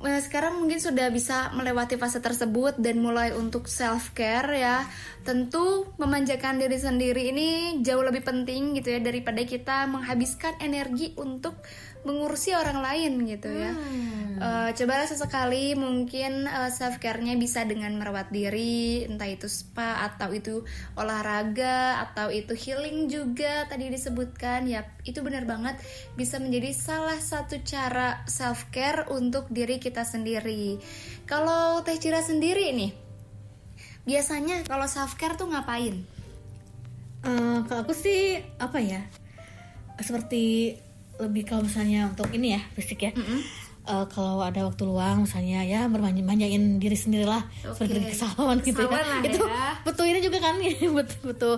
eh, 0.00 0.20
Sekarang 0.24 0.56
mungkin 0.64 0.80
sudah 0.80 1.12
bisa 1.12 1.52
melewati 1.52 2.00
fase 2.00 2.24
tersebut 2.24 2.80
dan 2.80 2.96
mulai 3.04 3.36
untuk 3.36 3.68
self 3.68 4.16
care 4.16 4.48
ya. 4.56 4.88
Tentu 5.20 5.92
memanjakan 6.00 6.56
diri 6.56 6.80
sendiri 6.80 7.28
ini 7.28 7.48
jauh 7.84 8.00
lebih 8.00 8.24
penting 8.24 8.72
gitu 8.80 8.96
ya 8.96 9.00
daripada 9.04 9.44
kita 9.44 9.84
menghabiskan 9.92 10.56
energi 10.64 11.12
untuk 11.20 11.60
mengurusi 12.06 12.56
orang 12.56 12.80
lain 12.80 13.12
gitu 13.28 13.48
ya. 13.52 13.72
Eh, 14.40 14.72
cobalah 14.72 15.04
sesekali 15.04 15.76
mungkin 15.76 16.48
self 16.72 16.96
care-nya 16.96 17.36
bisa 17.36 17.60
dengan 17.68 17.92
merawat 18.00 18.32
diri, 18.32 19.04
entah 19.04 19.28
itu 19.28 19.52
spa 19.52 20.08
atau 20.08 20.32
itu 20.32 20.64
olahraga 20.96 22.00
atau 22.08 22.32
itu 22.32 22.56
healing 22.56 23.12
juga 23.12 23.68
tadi 23.68 23.92
disebutkan. 23.92 24.64
Ya, 24.64 24.88
itu 25.04 25.20
benar 25.20 25.44
banget 25.44 25.76
bisa 26.16 26.40
menjadi 26.40 26.72
salah 26.72 27.20
satu 27.20 27.60
cara 27.68 28.24
self 28.24 28.72
care 28.72 29.04
untuk 29.12 29.44
diri 29.52 29.76
kita 29.76 30.08
sendiri. 30.08 30.80
Kalau 31.28 31.84
Teh 31.84 32.00
Cira 32.00 32.24
sendiri 32.24 32.72
nih, 32.72 32.96
biasanya 34.08 34.64
kalau 34.64 34.88
self 34.88 35.20
care 35.20 35.36
tuh 35.36 35.52
ngapain? 35.52 36.00
Eh, 37.28 37.58
kalau 37.68 37.84
aku 37.84 37.92
sih 37.92 38.40
apa 38.56 38.80
ya 38.80 39.04
seperti 40.00 40.72
lebih 41.20 41.44
kalau 41.44 41.62
misalnya 41.62 42.08
untuk 42.08 42.26
ini 42.30 42.56
ya 42.56 42.60
fisik 42.72 43.00
ya. 43.02 43.12
Eh, 43.80 44.06
kalau 44.08 44.38
ada 44.38 44.60
waktu 44.62 44.84
luang 44.84 45.24
misalnya 45.24 45.64
ya 45.64 45.88
bermanja-manjain 45.88 46.76
diri 46.76 46.94
sendiri 46.94 47.24
lah 47.24 47.40
seperti 47.64 47.96
pergi 47.96 48.06
ke 48.06 48.16
salon 48.16 48.56
gitu 48.60 48.80
ya. 48.80 48.92
Lah 48.92 49.24
itu 49.24 49.40
ya. 49.40 49.72
butuh 49.82 50.04
ini 50.04 50.20
juga 50.20 50.38
kan 50.38 50.54
butuh 50.96 51.18
butuh 51.24 51.54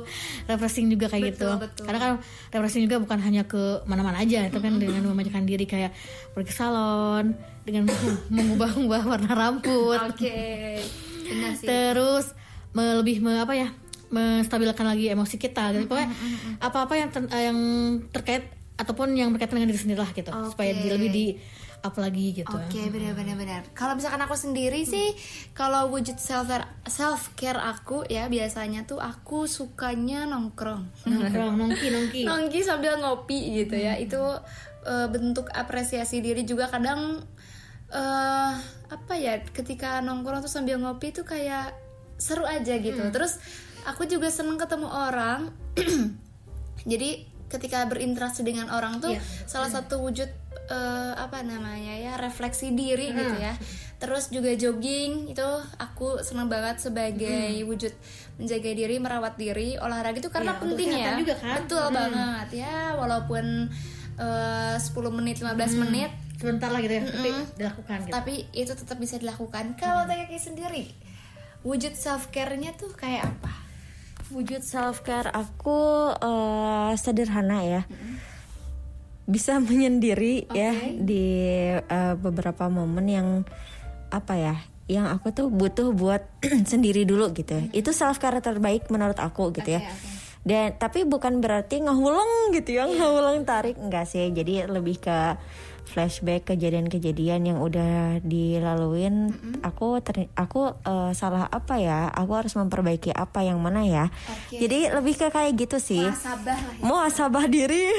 refreshing 0.46 0.86
juga 0.86 1.10
kayak 1.10 1.34
gitu. 1.34 1.50
Betul. 1.58 1.82
karena 1.84 1.98
kan 1.98 2.10
refreshing 2.50 2.86
juga 2.86 3.02
bukan 3.02 3.18
hanya 3.20 3.42
ke 3.42 3.82
mana-mana 3.84 4.18
aja 4.18 4.46
itu 4.46 4.54
kan 4.56 4.72
dengan 4.76 5.02
memanjakan 5.04 5.44
diri 5.44 5.66
kayak 5.66 5.90
pergi 6.30 6.46
ke 6.46 6.54
salon 6.54 7.34
dengan 7.66 7.90
mengubah-ubah 8.34 9.02
warna 9.02 9.30
rambut. 9.30 9.98
Oke, 10.06 10.78
benar 11.26 11.52
sih. 11.58 11.66
terus 11.66 12.32
me- 12.70 12.96
lebih 12.96 13.18
me- 13.18 13.38
apa 13.38 13.52
ya 13.52 13.68
menstabilkan 14.08 14.86
lagi 14.86 15.10
emosi 15.10 15.36
kita 15.36 15.74
gitu. 15.74 15.84
Pokoknya 15.84 16.08
apa-apa 16.60 16.94
yang 16.94 17.10
ter- 17.10 17.28
eh, 17.28 17.50
yang 17.50 17.58
terkait 18.08 18.61
ataupun 18.80 19.12
yang 19.14 19.30
berkaitan 19.30 19.60
dengan 19.60 19.70
diri 19.70 19.80
sendiri 19.80 20.00
lah 20.00 20.10
gitu 20.12 20.30
supaya 20.48 20.72
Oke. 20.72 20.80
di- 20.80 20.90
lebih 20.90 21.10
di 21.12 21.26
up 21.82 21.98
lagi 21.98 22.30
gitu 22.30 22.46
Oke, 22.54 22.94
benar-benar 22.94 23.34
benar. 23.34 23.62
Kalau 23.74 23.98
misalkan 23.98 24.22
aku 24.22 24.38
sendiri 24.38 24.86
sih, 24.86 25.18
kalau 25.50 25.90
wujud 25.90 26.14
self 26.14 26.46
self 26.86 27.34
care 27.34 27.58
aku 27.58 28.06
ya 28.06 28.30
biasanya 28.30 28.86
tuh 28.86 29.02
aku 29.02 29.50
sukanya 29.50 30.22
nongkrong. 30.30 30.86
nongkrong 31.10 31.54
nongki 31.60 31.90
nongki 31.90 32.22
Nongki 32.22 32.62
sambil 32.62 33.02
ngopi 33.02 33.66
gitu 33.66 33.74
ya. 33.74 33.98
Itu 33.98 34.22
eh, 34.86 35.10
bentuk 35.10 35.50
apresiasi 35.50 36.22
diri 36.22 36.46
juga 36.46 36.70
kadang 36.70 37.26
eh 37.90 38.52
apa 38.88 39.14
ya 39.18 39.42
ketika 39.42 39.98
nongkrong 40.06 40.40
tuh 40.40 40.52
sambil 40.54 40.78
ngopi 40.78 41.10
tuh 41.10 41.26
kayak 41.26 41.74
seru 42.14 42.46
aja 42.46 42.78
gitu. 42.78 43.10
Terus 43.10 43.42
aku 43.90 44.06
juga 44.06 44.30
seneng 44.30 44.54
ketemu 44.54 44.86
orang. 44.86 45.50
Jadi 46.86 47.26
ketika 47.52 47.84
berinteraksi 47.84 48.40
dengan 48.40 48.72
orang 48.72 48.98
tuh 48.98 49.12
Iya. 49.12 49.20
salah 49.44 49.68
satu 49.68 50.00
wujud 50.00 50.26
eh, 50.62 51.12
apa 51.14 51.44
namanya 51.44 51.92
ya 51.92 52.12
refleksi 52.16 52.72
diri 52.72 53.12
gitu 53.12 53.36
ya. 53.36 53.52
Terus 54.00 54.32
juga 54.32 54.50
jogging 54.52 55.30
itu 55.30 55.48
aku 55.76 56.24
seneng 56.24 56.48
banget 56.48 56.80
sebagai 56.80 57.54
wujud 57.62 57.92
menjaga 58.40 58.70
diri, 58.72 58.96
merawat 58.98 59.36
diri, 59.36 59.76
olahraga 59.76 60.18
itu 60.18 60.26
karena 60.26 60.56
untuk 60.58 60.74
penting 60.74 60.90
ya. 60.96 61.14
juga 61.14 61.34
kan. 61.38 61.62
Betul 61.62 61.86
banget 61.92 62.48
ya, 62.64 62.96
walaupun 62.96 63.68
eh, 64.18 64.76
10 64.80 64.90
menit 65.12 65.36
15 65.38 65.82
menit 65.82 66.10
sebentar 66.42 66.74
lah 66.74 66.82
gitu 66.82 66.98
ya 66.98 67.04
tapi 67.06 67.30
dilakukan 67.54 67.96
gitu 68.02 68.10
tapi 68.10 68.34
itu 68.50 68.72
tetap 68.74 68.98
bisa 68.98 69.14
dilakukan. 69.22 69.78
Kalau 69.78 70.02
TKK 70.10 70.32
sendiri 70.40 70.90
wujud 71.62 71.94
self 71.94 72.34
care-nya 72.34 72.74
tuh 72.74 72.90
kayak 72.90 73.22
apa? 73.22 73.54
Wujud 74.32 74.64
self 74.64 75.04
care 75.04 75.28
aku 75.28 76.08
eh, 76.16 76.92
sederhana 76.96 77.60
ya. 77.62 77.82
Bisa 79.28 79.60
menyendiri 79.60 80.48
ya 80.56 80.72
di 80.96 81.24
eh, 81.76 82.14
beberapa 82.16 82.72
momen 82.72 83.06
yang 83.12 83.28
apa 84.08 84.34
ya? 84.40 84.56
Yang 84.88 85.06
aku 85.14 85.26
tuh 85.36 85.46
butuh 85.52 85.88
buat 85.92 86.24
sendiri 86.72 87.04
dulu 87.04 87.30
gitu. 87.36 87.52
ya. 87.52 87.64
Itu 87.76 87.92
self 87.92 88.16
care 88.16 88.40
terbaik 88.40 88.88
menurut 88.88 89.20
aku 89.20 89.52
gitu 89.52 89.76
ya. 89.76 89.84
Oke, 89.84 89.92
oke. 89.92 90.20
Dan 90.42 90.74
tapi 90.74 91.06
bukan 91.06 91.38
berarti 91.38 91.86
ngehuleng 91.86 92.50
gitu 92.56 92.74
ya, 92.74 92.90
ngehuleng 92.90 93.46
tarik 93.46 93.78
enggak 93.78 94.10
sih. 94.10 94.26
Jadi 94.34 94.66
lebih 94.66 94.98
ke 94.98 95.38
flashback 95.86 96.54
kejadian-kejadian 96.54 97.52
yang 97.52 97.58
udah 97.60 98.22
dilaluin. 98.24 99.34
Aku 99.60 100.00
ter- 100.00 100.32
aku 100.34 100.72
eh, 100.82 101.12
salah 101.12 101.46
apa 101.50 101.78
ya? 101.78 102.08
Aku 102.10 102.32
harus 102.38 102.54
memperbaiki 102.56 103.12
apa 103.12 103.44
yang 103.44 103.60
mana 103.60 103.84
ya? 103.84 104.08
Oke. 104.30 104.62
Jadi 104.62 104.88
lebih 104.88 105.14
ke 105.18 105.28
kayak 105.28 105.52
gitu 105.58 105.78
sih. 105.82 106.06
Sabah 106.14 106.56
lah 106.56 106.74
ya. 106.78 106.84
Muhasabah 106.84 107.46
diri 107.50 107.90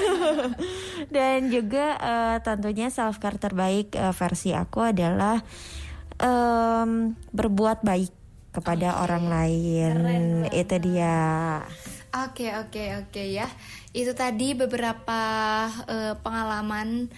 dan 1.15 1.51
juga 1.51 1.97
eh, 1.99 2.37
tentunya 2.41 2.89
self 2.89 3.21
care 3.21 3.37
terbaik 3.37 3.93
eh, 3.93 4.13
versi 4.15 4.55
aku 4.55 4.79
adalah 4.81 5.43
em, 6.17 7.13
berbuat 7.33 7.83
baik 7.85 8.11
kepada 8.53 9.01
orang 9.01 9.25
lain. 9.27 9.93
Itu 10.53 10.77
dia. 10.77 11.61
Oke 12.13 12.53
oke 12.53 12.83
oke 13.01 13.23
ya. 13.25 13.49
Itu 13.89 14.13
tadi 14.13 14.53
beberapa 14.53 15.21
eh, 15.89 16.13
pengalaman 16.21 17.09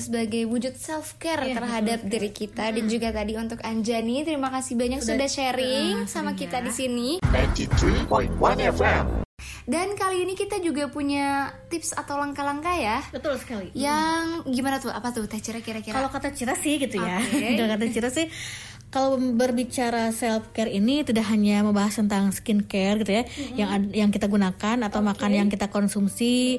sebagai 0.00 0.48
wujud 0.48 0.74
self 0.74 1.18
care 1.20 1.52
terhadap 1.52 2.02
diri 2.06 2.30
kita 2.32 2.70
dan 2.72 2.84
juga 2.88 3.12
tadi 3.12 3.36
untuk 3.36 3.60
Anjani 3.62 4.24
terima 4.24 4.48
kasih 4.48 4.74
banyak 4.78 5.00
sudah, 5.04 5.28
sharing 5.28 6.08
sama 6.08 6.32
kita 6.32 6.64
di 6.64 6.72
sini. 6.72 7.08
93.1 7.22 8.32
FM. 8.74 9.27
Dan 9.68 9.92
kali 10.00 10.24
ini 10.24 10.32
kita 10.32 10.64
juga 10.64 10.88
punya 10.88 11.52
tips 11.68 11.92
atau 11.92 12.16
langkah-langkah 12.16 12.72
ya. 12.72 13.04
betul 13.12 13.36
sekali 13.36 13.68
Yang 13.76 14.48
gimana 14.48 14.80
tuh? 14.80 14.88
Apa 14.88 15.12
tuh 15.12 15.28
Teh 15.28 15.44
Cira 15.44 15.60
kira-kira? 15.60 15.92
Kalau 15.92 16.08
kata 16.08 16.32
Cira 16.32 16.56
sih 16.56 16.80
gitu 16.80 16.96
ya. 16.96 17.20
Kalau 17.60 17.68
kata 17.76 17.84
Cira 17.92 18.08
sih 18.08 18.32
kalau 18.88 19.20
berbicara 19.20 20.08
self 20.16 20.48
care 20.56 20.72
ini 20.72 21.04
tidak 21.04 21.28
hanya 21.28 21.60
membahas 21.60 22.00
tentang 22.00 22.32
skincare 22.32 23.04
gitu 23.04 23.20
ya, 23.20 23.22
yang 23.52 23.68
ad- 23.68 23.92
yang 23.92 24.08
kita 24.08 24.32
gunakan 24.32 24.80
atau 24.80 25.04
makan 25.04 25.28
yang 25.28 25.48
kita 25.52 25.68
konsumsi. 25.68 26.56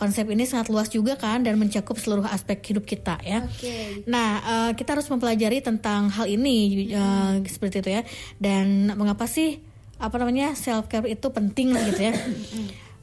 Konsep 0.00 0.24
ini 0.32 0.48
sangat 0.48 0.72
luas 0.72 0.88
juga 0.88 1.20
kan 1.20 1.44
dan 1.44 1.60
mencakup 1.60 2.00
seluruh 2.00 2.24
aspek 2.24 2.64
hidup 2.64 2.88
kita 2.88 3.20
ya. 3.20 3.44
Oke. 3.44 4.08
Nah, 4.08 4.30
eh, 4.40 4.70
kita 4.72 4.96
harus 4.96 5.04
mempelajari 5.12 5.60
tentang 5.60 6.08
hal 6.08 6.24
ini 6.24 6.88
eh, 6.88 7.44
seperti 7.44 7.84
itu 7.84 7.90
ya. 7.92 8.02
Dan 8.40 8.96
mengapa 8.96 9.28
sih 9.28 9.60
apa 9.96 10.16
namanya 10.20 10.52
self 10.52 10.86
care 10.86 11.08
itu 11.08 11.26
penting 11.30 11.72
lah 11.72 11.82
gitu 11.88 12.00
ya? 12.10 12.14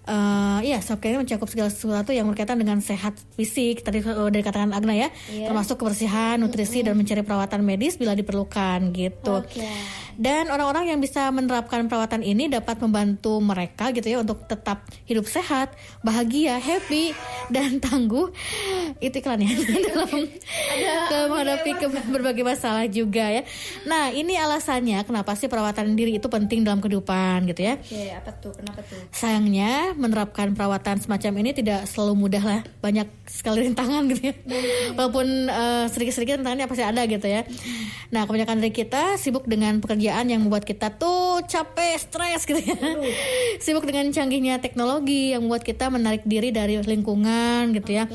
Eh, 0.04 0.60
Iya, 0.68 0.84
self 0.84 1.00
care 1.00 1.16
mencakup 1.16 1.48
segala 1.48 1.72
sesuatu 1.72 2.12
yang 2.12 2.28
berkaitan 2.28 2.60
dengan 2.60 2.84
sehat 2.84 3.16
fisik 3.40 3.88
tadi 3.88 4.04
eh, 4.04 4.30
dari 4.36 4.44
katakan 4.44 4.76
Agna 4.76 4.92
ya, 4.92 5.08
termasuk 5.48 5.80
kebersihan, 5.80 6.36
nutrisi 6.36 6.84
dan 6.84 7.00
mencari 7.00 7.24
perawatan 7.24 7.64
medis 7.64 7.96
bila 7.96 8.12
diperlukan 8.12 8.92
gitu. 8.92 9.40
Oke. 9.40 9.64
Dan 10.16 10.48
orang-orang 10.48 10.94
yang 10.94 11.00
bisa 11.00 11.28
menerapkan 11.30 11.86
perawatan 11.86 12.22
ini 12.22 12.46
dapat 12.46 12.78
membantu 12.78 13.40
mereka 13.40 13.90
gitu 13.90 14.06
ya 14.06 14.18
untuk 14.20 14.46
tetap 14.46 14.86
hidup 15.04 15.26
sehat, 15.26 15.74
bahagia, 16.00 16.56
happy 16.56 17.18
dan 17.50 17.80
tangguh. 17.80 18.30
Itu 19.00 19.16
iklannya 19.16 19.50
dalam 19.90 20.12
dalam 21.10 21.28
menghadapi 21.30 21.72
ke- 21.76 21.92
berbagai 22.10 22.44
masalah 22.44 22.86
juga 22.86 23.26
ya. 23.26 23.42
Nah, 23.84 24.12
ini 24.12 24.38
alasannya 24.38 25.02
kenapa 25.02 25.34
sih 25.34 25.48
perawatan 25.48 25.98
diri 25.98 26.20
itu 26.20 26.28
penting 26.28 26.62
dalam 26.62 26.78
kehidupan 26.78 27.50
gitu 27.50 27.62
ya. 27.64 27.76
Oke, 27.76 28.04
apa 28.12 28.32
tuh? 28.38 28.54
Kenapa 28.54 28.86
tuh? 28.86 29.02
Sayangnya 29.10 29.96
menerapkan 29.96 30.54
perawatan 30.54 31.00
semacam 31.00 31.32
ini 31.42 31.52
tidak 31.52 31.88
selalu 31.88 32.14
mudah 32.20 32.44
lah, 32.44 32.62
banyak 32.80 33.08
sekali 33.26 33.66
rintangan 33.66 34.06
gitu 34.12 34.30
ya. 34.30 34.36
Walaupun 34.94 35.28
eh, 35.48 35.86
sedikit-sedikit 35.90 36.38
rintangannya 36.38 36.68
pasti 36.68 36.84
ada 36.84 37.02
gitu 37.04 37.26
ya. 37.26 37.42
Nah 38.14 38.30
kebanyakan 38.30 38.62
dari 38.62 38.70
kita 38.70 39.18
sibuk 39.18 39.48
dengan 39.48 39.80
pekerjaan 39.80 40.02
yang 40.12 40.44
membuat 40.44 40.68
kita 40.68 40.92
tuh 41.00 41.40
capek, 41.48 41.96
stres 41.96 42.44
gitu 42.44 42.60
ya. 42.60 42.76
Sibuk 43.64 43.88
dengan 43.88 44.12
canggihnya 44.12 44.60
teknologi 44.60 45.32
yang 45.32 45.48
membuat 45.48 45.64
kita 45.64 45.88
menarik 45.88 46.28
diri 46.28 46.52
dari 46.52 46.82
lingkungan 46.82 47.72
gitu 47.72 48.04
ya, 48.04 48.10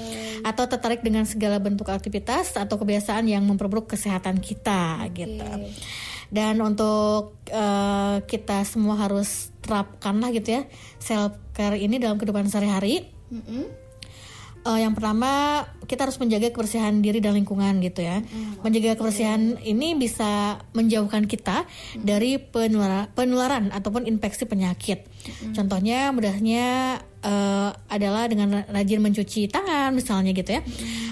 atau 0.44 0.68
tertarik 0.68 1.00
dengan 1.00 1.24
segala 1.24 1.56
bentuk 1.56 1.88
aktivitas 1.88 2.58
atau 2.60 2.76
kebiasaan 2.76 3.24
yang 3.30 3.46
memperburuk 3.48 3.88
kesehatan 3.88 4.42
kita 4.42 5.08
gitu. 5.16 5.48
Dan 6.28 6.60
untuk 6.60 7.40
eh, 7.48 8.16
kita 8.28 8.60
semua 8.68 9.00
harus 9.00 9.48
terapkan 9.64 10.20
lah 10.20 10.28
gitu 10.32 10.60
ya 10.60 10.62
self 11.00 11.36
care 11.56 11.80
ini 11.80 11.96
dalam 11.96 12.20
kehidupan 12.20 12.52
sehari-hari. 12.52 13.08
Mm-mm. 13.32 13.87
Eh, 14.66 14.78
yang 14.82 14.92
pertama 14.92 15.62
kita 15.86 16.04
harus 16.04 16.18
menjaga 16.20 16.50
kebersihan 16.52 17.00
diri 17.00 17.22
dan 17.22 17.38
lingkungan 17.38 17.78
gitu 17.80 18.04
ya. 18.04 18.20
Menjaga 18.60 18.98
kebersihan 18.98 19.56
ini 19.62 19.94
bisa 19.94 20.60
menjauhkan 20.74 21.24
kita 21.24 21.64
dari 21.96 22.36
penularan, 22.42 23.08
penularan 23.14 23.70
ataupun 23.70 24.04
infeksi 24.04 24.44
penyakit. 24.44 25.06
Contohnya 25.54 26.10
mudahnya 26.10 26.98
eh, 27.22 27.70
adalah 27.88 28.28
dengan 28.28 28.66
rajin 28.68 29.00
mencuci 29.00 29.48
tangan 29.48 29.94
misalnya 29.94 30.34
gitu 30.34 30.58
ya. 30.58 30.60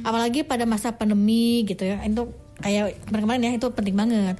Apalagi 0.02 0.42
pada 0.42 0.66
masa 0.66 0.92
pandemi 0.92 1.62
gitu 1.64 1.86
ya. 1.86 2.02
Itu 2.02 2.34
kayak 2.60 3.08
kemarin-kemarin 3.08 3.42
ya 3.46 3.52
itu 3.56 3.66
penting 3.72 3.96
banget. 3.96 4.36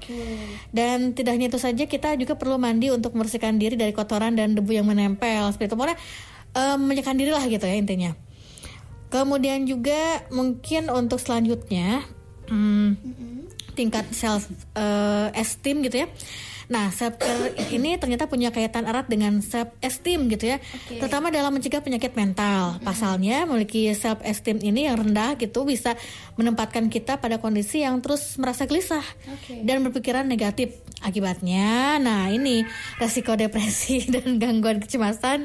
Dan 0.75 1.14
tidak 1.14 1.40
hanya 1.40 1.47
itu 1.49 1.61
saja 1.62 1.85
kita 1.88 2.19
juga 2.21 2.37
perlu 2.37 2.61
mandi 2.61 2.92
untuk 2.92 3.16
membersihkan 3.16 3.57
diri 3.57 3.79
dari 3.79 3.97
kotoran 3.97 4.37
dan 4.37 4.53
debu 4.53 4.77
yang 4.77 4.85
menempel. 4.85 5.49
Seperti 5.55 5.73
itu 5.73 5.77
pokoknya 5.79 5.97
eh, 6.53 6.77
menyekan 6.77 7.16
diri 7.16 7.33
lah 7.33 7.45
gitu 7.49 7.64
ya 7.64 7.77
intinya. 7.81 8.26
Kemudian 9.07 9.64
juga 9.64 10.27
mungkin 10.35 10.90
untuk 10.90 11.23
selanjutnya 11.23 12.03
hmm, 12.51 12.99
tingkat 13.79 14.11
self 14.11 14.51
eh, 14.75 15.29
esteem 15.38 15.85
gitu 15.87 16.05
ya. 16.05 16.09
Nah, 16.66 16.90
self 16.90 17.22
care 17.22 17.55
ini 17.70 17.94
ternyata 17.94 18.26
punya 18.26 18.50
kaitan 18.50 18.90
erat 18.90 19.07
dengan 19.07 19.38
self 19.38 19.70
esteem 19.79 20.26
gitu 20.26 20.50
ya. 20.50 20.59
Terutama 20.90 21.31
dalam 21.31 21.55
mencegah 21.55 21.79
penyakit 21.79 22.18
mental. 22.18 22.83
Pasalnya 22.83 23.46
memiliki 23.46 23.94
self 23.94 24.18
esteem 24.26 24.59
ini 24.59 24.90
yang 24.90 24.98
rendah 24.98 25.38
gitu 25.38 25.62
bisa 25.62 25.94
menempatkan 26.35 26.90
kita 26.90 27.22
pada 27.22 27.38
kondisi 27.38 27.87
yang 27.87 28.02
terus 28.02 28.35
merasa 28.42 28.66
gelisah 28.66 29.05
dan 29.62 29.87
berpikiran 29.87 30.26
negatif. 30.26 30.74
Akibatnya, 30.96 32.00
nah 32.00 32.33
ini 32.33 32.64
resiko 32.96 33.37
depresi 33.37 34.00
dan 34.16 34.40
gangguan 34.40 34.81
kecemasan 34.81 35.44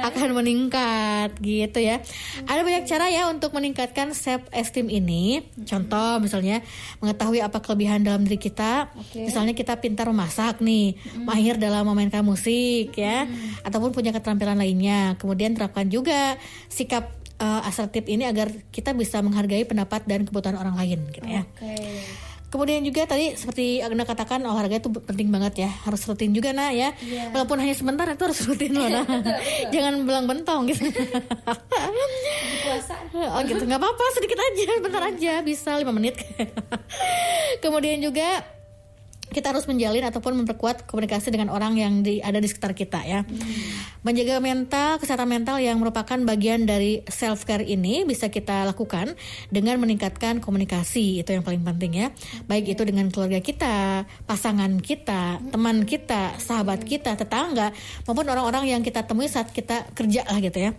akan 0.00 0.28
meningkat 0.38 1.34
gitu 1.42 1.82
ya. 1.82 1.98
Ada 2.46 2.62
banyak 2.62 2.84
cara 2.86 3.10
ya 3.10 3.26
untuk 3.26 3.52
meningkatkan 3.58 4.14
self 4.14 4.46
esteem 4.54 4.88
ini. 4.88 5.42
Contoh 5.66 6.22
misalnya 6.22 6.62
mengetahui 7.02 7.42
apa 7.42 7.58
kelebihan 7.58 8.06
dalam 8.06 8.22
diri 8.22 8.38
kita. 8.38 8.94
Misalnya 9.18 9.52
kita 9.52 9.82
pintar 9.82 10.06
memasak 10.08 10.53
nih, 10.60 10.98
mahir 11.22 11.56
dalam 11.56 11.86
memainkan 11.88 12.22
musik 12.22 12.94
ya, 12.94 13.24
ataupun 13.64 13.90
punya 13.90 14.10
keterampilan 14.12 14.58
lainnya. 14.58 15.14
Kemudian 15.16 15.54
terapkan 15.54 15.88
juga 15.88 16.36
sikap 16.68 17.10
eh, 17.40 17.68
asertif 17.68 18.04
ini 18.06 18.26
agar 18.28 18.50
kita 18.70 18.92
bisa 18.92 19.22
menghargai 19.24 19.64
pendapat 19.64 20.04
dan 20.06 20.26
kebutuhan 20.28 20.58
orang 20.58 20.76
lain 20.76 21.06
gitu 21.10 21.26
ya. 21.26 21.42
Oke. 21.42 21.74
Kemudian 22.54 22.86
juga 22.86 23.02
tadi 23.02 23.34
seperti 23.34 23.82
Agna 23.82 24.06
katakan 24.06 24.38
olahraga 24.46 24.78
itu 24.78 24.86
penting 24.86 25.26
banget 25.26 25.66
ya, 25.66 25.70
harus 25.90 26.06
rutin 26.06 26.30
juga 26.30 26.54
nah 26.54 26.70
ya. 26.70 26.94
Walaupun 27.34 27.58
hanya 27.58 27.74
sebentar 27.74 28.06
itu 28.06 28.22
harus 28.22 28.38
rutin 28.46 28.78
loh 28.78 28.86
nah. 28.86 29.02
Jangan 29.74 30.06
belang 30.06 30.30
bentong 30.30 30.70
gitu. 30.70 30.86
oh 33.26 33.42
gitu 33.42 33.58
nggak 33.58 33.80
apa-apa 33.82 34.04
sedikit 34.14 34.38
aja, 34.38 34.70
bentar 34.78 35.02
aja 35.02 35.32
bisa 35.42 35.74
lima 35.82 35.90
menit. 35.90 36.14
Kemudian 37.66 37.98
juga 37.98 38.46
kita 39.34 39.50
harus 39.50 39.66
menjalin 39.66 40.06
ataupun 40.06 40.38
memperkuat 40.44 40.86
komunikasi 40.86 41.34
dengan 41.34 41.50
orang 41.50 41.74
yang 41.74 42.06
di, 42.06 42.22
ada 42.22 42.38
di 42.38 42.46
sekitar 42.46 42.72
kita 42.72 43.02
ya. 43.02 43.26
Menjaga 44.06 44.38
mental, 44.38 45.02
kesehatan 45.02 45.26
mental 45.26 45.58
yang 45.58 45.82
merupakan 45.82 46.16
bagian 46.22 46.64
dari 46.64 47.02
self 47.10 47.42
care 47.42 47.66
ini 47.66 48.06
bisa 48.06 48.30
kita 48.30 48.62
lakukan 48.62 49.18
dengan 49.50 49.82
meningkatkan 49.82 50.38
komunikasi 50.38 51.26
itu 51.26 51.30
yang 51.34 51.42
paling 51.42 51.66
penting 51.66 52.06
ya. 52.06 52.06
Baik 52.46 52.78
itu 52.78 52.82
dengan 52.86 53.10
keluarga 53.10 53.42
kita, 53.42 54.06
pasangan 54.24 54.78
kita, 54.78 55.42
teman 55.50 55.82
kita, 55.82 56.38
sahabat 56.38 56.86
kita, 56.86 57.18
tetangga 57.18 57.74
maupun 58.06 58.30
orang-orang 58.30 58.70
yang 58.70 58.80
kita 58.86 59.02
temui 59.02 59.26
saat 59.26 59.50
kita 59.50 59.90
kerja 59.98 60.22
lah 60.30 60.38
gitu 60.38 60.70
ya. 60.70 60.72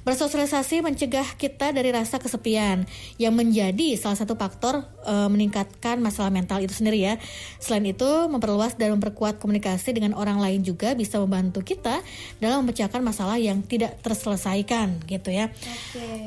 Bersosialisasi 0.00 0.80
mencegah 0.80 1.36
kita 1.36 1.70
dari 1.70 1.92
rasa 1.92 2.16
kesepian 2.16 2.88
yang 3.20 3.36
menjadi 3.36 3.94
salah 4.00 4.16
satu 4.16 4.34
faktor 4.34 4.84
eh, 5.04 5.28
meningkatkan 5.28 6.00
masalah 6.00 6.32
mental 6.32 6.60
itu 6.64 6.72
sendiri 6.72 6.98
ya. 7.00 7.14
Selain 7.60 7.84
itu, 7.84 8.08
memperluas 8.28 8.76
dan 8.80 8.96
memperkuat 8.96 9.36
komunikasi 9.42 9.92
dengan 9.92 10.16
orang 10.16 10.40
lain 10.40 10.64
juga 10.64 10.96
bisa 10.96 11.20
membantu 11.20 11.60
kita 11.60 12.00
dalam 12.40 12.64
memecahkan 12.64 13.00
masalah 13.04 13.36
yang 13.36 13.60
tidak 13.64 14.00
terselesaikan 14.00 15.04
gitu 15.04 15.30
ya. 15.32 15.52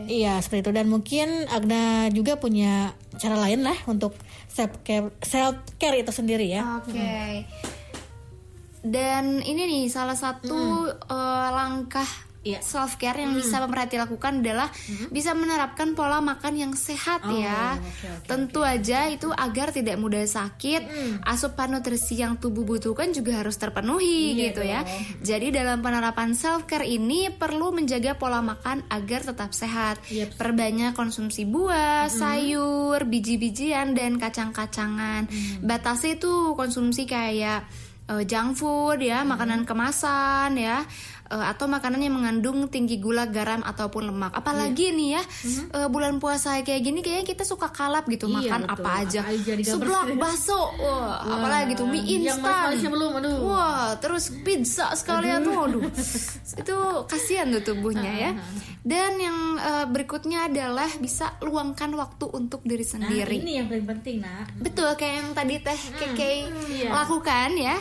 Iya, 0.05 0.39
seperti 0.41 0.69
itu 0.69 0.71
dan 0.73 0.87
mungkin 0.91 1.49
Agna 1.49 2.09
juga 2.13 2.37
punya 2.37 2.93
cara 3.17 3.37
lain 3.37 3.65
lah 3.65 3.77
untuk 3.85 4.17
self 4.49 4.81
care 4.85 5.09
self 5.25 5.57
care 5.81 5.97
itu 5.97 6.11
sendiri 6.13 6.45
ya. 6.49 6.81
Oke. 6.81 7.45
Dan 8.83 9.39
ini 9.39 9.63
nih 9.63 9.83
salah 9.87 10.17
satu 10.17 10.91
eh, 10.91 11.49
langkah 11.55 12.32
Iya. 12.43 12.59
self 12.59 12.99
care 12.99 13.23
yang 13.23 13.31
bisa 13.39 13.63
pemerhati 13.63 13.95
lakukan 13.95 14.43
adalah 14.43 14.67
bisa 15.09 15.31
menerapkan 15.31 15.95
pola 15.95 16.19
makan 16.19 16.59
yang 16.59 16.73
sehat 16.75 17.23
ya. 17.31 17.79
Tentu 18.27 18.59
aja 18.67 19.07
itu 19.07 19.31
agar 19.31 19.71
tidak 19.71 19.95
mudah 19.95 20.27
sakit, 20.27 20.83
asupan 21.23 21.71
nutrisi 21.71 22.19
yang 22.19 22.35
tubuh 22.35 22.67
butuhkan 22.67 23.15
juga 23.15 23.39
harus 23.39 23.55
terpenuhi 23.55 24.35
gitu 24.35 24.59
ya. 24.59 24.83
Jadi 25.23 25.55
dalam 25.55 25.79
penerapan 25.79 26.35
self 26.35 26.67
care 26.67 26.83
ini 26.83 27.31
perlu 27.31 27.71
menjaga 27.71 28.19
pola 28.19 28.43
makan 28.43 28.83
agar 28.91 29.23
tetap 29.23 29.55
sehat. 29.55 30.03
Yep. 30.11 30.35
Perbanyak 30.35 30.91
konsumsi 30.99 31.47
buah, 31.47 32.11
sayur, 32.11 33.07
biji-bijian 33.07 33.95
dan 33.95 34.19
kacang-kacangan. 34.19 35.31
Batasi 35.63 36.19
itu 36.19 36.59
konsumsi 36.59 37.07
kayak 37.07 37.63
eh, 38.11 38.23
junk 38.27 38.59
food 38.59 38.99
ya, 38.99 39.23
makanan 39.23 39.63
kemasan 39.63 40.59
ya, 40.59 40.83
eh, 41.33 41.45
atau 41.45 41.65
makanan 41.65 41.99
yang 41.99 42.13
mengandung 42.13 42.69
tinggi 42.69 42.95
gula, 42.95 43.25
garam 43.25 43.59
ataupun 43.59 44.07
lemak. 44.07 44.31
Apalagi 44.31 44.89
nih 44.89 45.09
ya 45.11 45.23
eh, 45.73 45.87
bulan 45.87 46.17
puasa 46.17 46.61
kayak 46.61 46.81
gini 46.81 46.99
kayaknya 46.99 47.25
kita 47.27 47.43
suka 47.43 47.67
kalap 47.67 48.05
gitu 48.05 48.25
Iya, 48.25 48.35
makan 48.53 48.61
betul. 48.63 48.75
apa 48.77 48.89
aja. 48.99 49.21
Seblak, 49.59 50.07
bakso, 50.15 50.61
wah, 50.75 51.25
apalagi 51.25 51.73
tuh 51.73 51.85
mie 51.85 52.05
instan. 52.21 52.77
belum, 52.83 53.11
aduh. 53.17 53.37
Wah, 53.43 53.97
terus 53.97 54.29
pizza 54.43 54.93
sekalian 54.93 55.41
tuh, 55.41 55.57
aduh. 55.57 55.83
Itu 56.53 56.77
kasihan 57.05 57.49
tuh 57.49 57.63
tubuhnya 57.65 58.11
ya. 58.13 58.31
Dan 58.83 59.15
yang 59.15 59.37
eh, 59.55 59.85
berikutnya 59.87 60.45
adalah 60.45 60.91
bisa 60.99 61.39
luangkan 61.39 61.89
waktu 61.93 62.25
untuk 62.29 62.61
diri 62.61 62.83
Nah, 62.83 62.91
sendiri. 62.99 63.39
ini 63.39 63.51
yang 63.57 63.67
paling 63.67 63.87
penting 63.87 64.19
nah. 64.19 64.43
Betul 64.53 64.91
kayak 64.93 65.15
yang 65.15 65.29
tadi 65.31 65.55
Teh 65.57 65.79
Keke 65.95 66.31
iya. 66.69 66.91
lakukan 66.91 67.49
ya. 67.55 67.79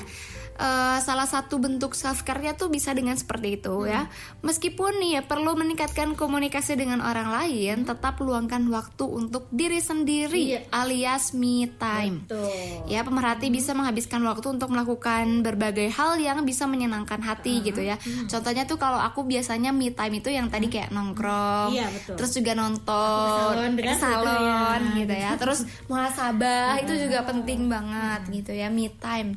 Eh, 0.62 0.98
salah 1.03 1.27
satu 1.27 1.59
bentuk 1.59 1.90
self 1.90 2.22
care-nya 2.22 2.55
tuh 2.55 2.70
bisa 2.70 2.94
dengan 2.94 3.18
seperti 3.18 3.59
itu 3.59 3.83
ya. 3.83 4.07
Meskipun 4.40 4.94
nih 4.96 5.11
ya 5.12 5.22
perlu 5.22 5.59
meningkatkan 5.59 6.14
komunikasi 6.14 6.79
dengan 6.79 7.03
orang 7.03 7.35
lain, 7.35 7.83
tetap 7.83 8.22
luangkan 8.22 8.62
waktu 8.70 9.03
untuk 9.03 9.51
diri 9.51 9.83
sendiri 9.83 10.55
Iya. 10.55 10.61
alias 10.70 11.35
me 11.35 11.66
time. 11.72 12.31
Tuh. 12.31 12.87
Ya, 12.87 13.03
pemerhati 13.03 13.51
bisa 13.51 13.75
menghabiskan 13.75 14.22
waktu 14.22 14.55
untuk 14.55 14.70
melakukan 14.70 15.42
berbagai 15.42 15.90
hal 15.90 16.14
yang 16.16 16.46
bisa 16.46 16.62
menyenangkan 16.64 17.18
hati 17.18 17.59
gitu 17.61 17.83
ya. 17.83 17.98
Contohnya 18.31 18.62
tuh 18.62 18.79
kalau 18.79 19.03
aku 19.03 19.27
biasanya 19.27 19.75
me 19.75 19.90
time 19.90 20.14
itu 20.16 20.31
yang 20.31 20.46
tadi 20.46 20.70
kayak 20.70 20.94
nongkrong, 20.94 21.75
Iya, 21.75 21.90
betul. 21.90 22.14
terus 22.14 22.31
juga 22.33 22.53
nonton, 22.55 22.87
Ke 22.87 23.59
salon, 23.59 23.72
ke 23.75 23.83
kan, 23.83 23.98
salon 23.98 24.31
gitu 24.31 24.87
ya. 24.87 24.94
gitu 24.94 25.14
ya. 25.27 25.31
Terus 25.35 25.61
muhasabah 25.88 26.79
itu 26.79 26.94
juga 27.01 27.27
penting 27.27 27.66
banget 27.66 28.20
gitu 28.31 28.53
ya, 28.55 28.70
me 28.70 28.87
time. 28.94 29.35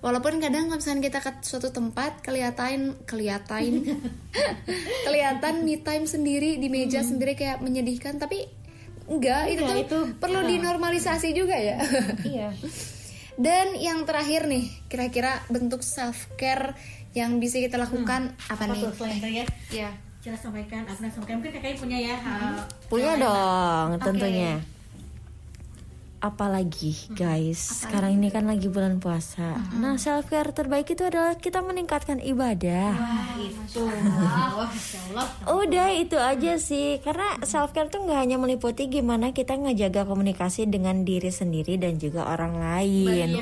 Walaupun 0.00 0.40
kadang 0.40 0.72
kalau 0.72 0.80
misalnya 0.80 1.12
kita 1.12 1.20
ke 1.20 1.30
suatu 1.44 1.68
tempat 1.68 2.24
kelihatan 2.24 2.96
kelihatan 3.04 3.84
kelihatan 5.06 5.54
me 5.60 5.76
time 5.76 6.08
sendiri 6.08 6.56
di 6.56 6.72
meja 6.72 7.04
sendiri 7.04 7.36
kayak 7.36 7.60
menyedihkan 7.60 8.16
tapi 8.16 8.48
enggak 9.10 9.52
itu 9.52 9.60
tuh 9.60 9.76
itu, 9.76 10.00
perlu 10.16 10.40
dinormalisasi 10.48 11.36
juga 11.36 11.56
ya. 11.58 11.78
Iya. 12.24 12.48
Dan 13.40 13.72
yang 13.76 14.04
terakhir 14.04 14.44
nih, 14.44 14.68
kira-kira 14.88 15.40
bentuk 15.48 15.80
self 15.80 16.28
care 16.36 16.76
yang 17.16 17.40
bisa 17.40 17.56
kita 17.56 17.80
lakukan 17.80 18.36
apa 18.52 18.68
Apa 18.68 18.76
nih? 18.76 18.92
selain 18.92 19.18
tadi 19.20 19.36
ya? 19.40 19.46
Ya. 19.72 19.90
Cara 20.20 20.36
sampaikan, 20.36 20.84
Agnes 20.84 21.16
sampaikan 21.16 21.40
mungkin 21.40 21.52
kakaknya 21.56 21.76
punya 21.80 21.98
ya. 21.98 22.16
uh, 22.20 22.60
Punya 22.92 23.16
dong 23.16 23.88
tentunya. 24.04 24.60
Apalagi 26.20 26.92
guys, 27.16 27.80
sekarang 27.80 28.20
ini 28.20 28.28
kan 28.28 28.44
lagi 28.44 28.68
bulan 28.68 29.00
puasa. 29.00 29.56
Nah, 29.80 29.96
self 29.96 30.28
care 30.28 30.52
terbaik 30.52 30.92
itu 30.92 31.00
adalah 31.08 31.40
kita 31.40 31.64
meningkatkan 31.64 32.20
ibadah. 32.20 32.92
Itu. 33.40 33.88
Wah, 33.88 34.68
Allah. 34.68 35.28
Udah 35.48 35.88
itu 35.96 36.20
aja 36.20 36.60
sih, 36.60 37.00
karena 37.00 37.40
self 37.40 37.72
care 37.72 37.88
tuh 37.88 38.04
nggak 38.04 38.20
hanya 38.20 38.36
meliputi 38.36 38.92
gimana 38.92 39.32
kita 39.32 39.56
ngejaga 39.56 40.04
komunikasi 40.04 40.68
dengan 40.68 41.08
diri 41.08 41.32
sendiri 41.32 41.80
dan 41.80 41.96
juga 41.96 42.28
orang 42.28 42.60
lain, 42.60 43.40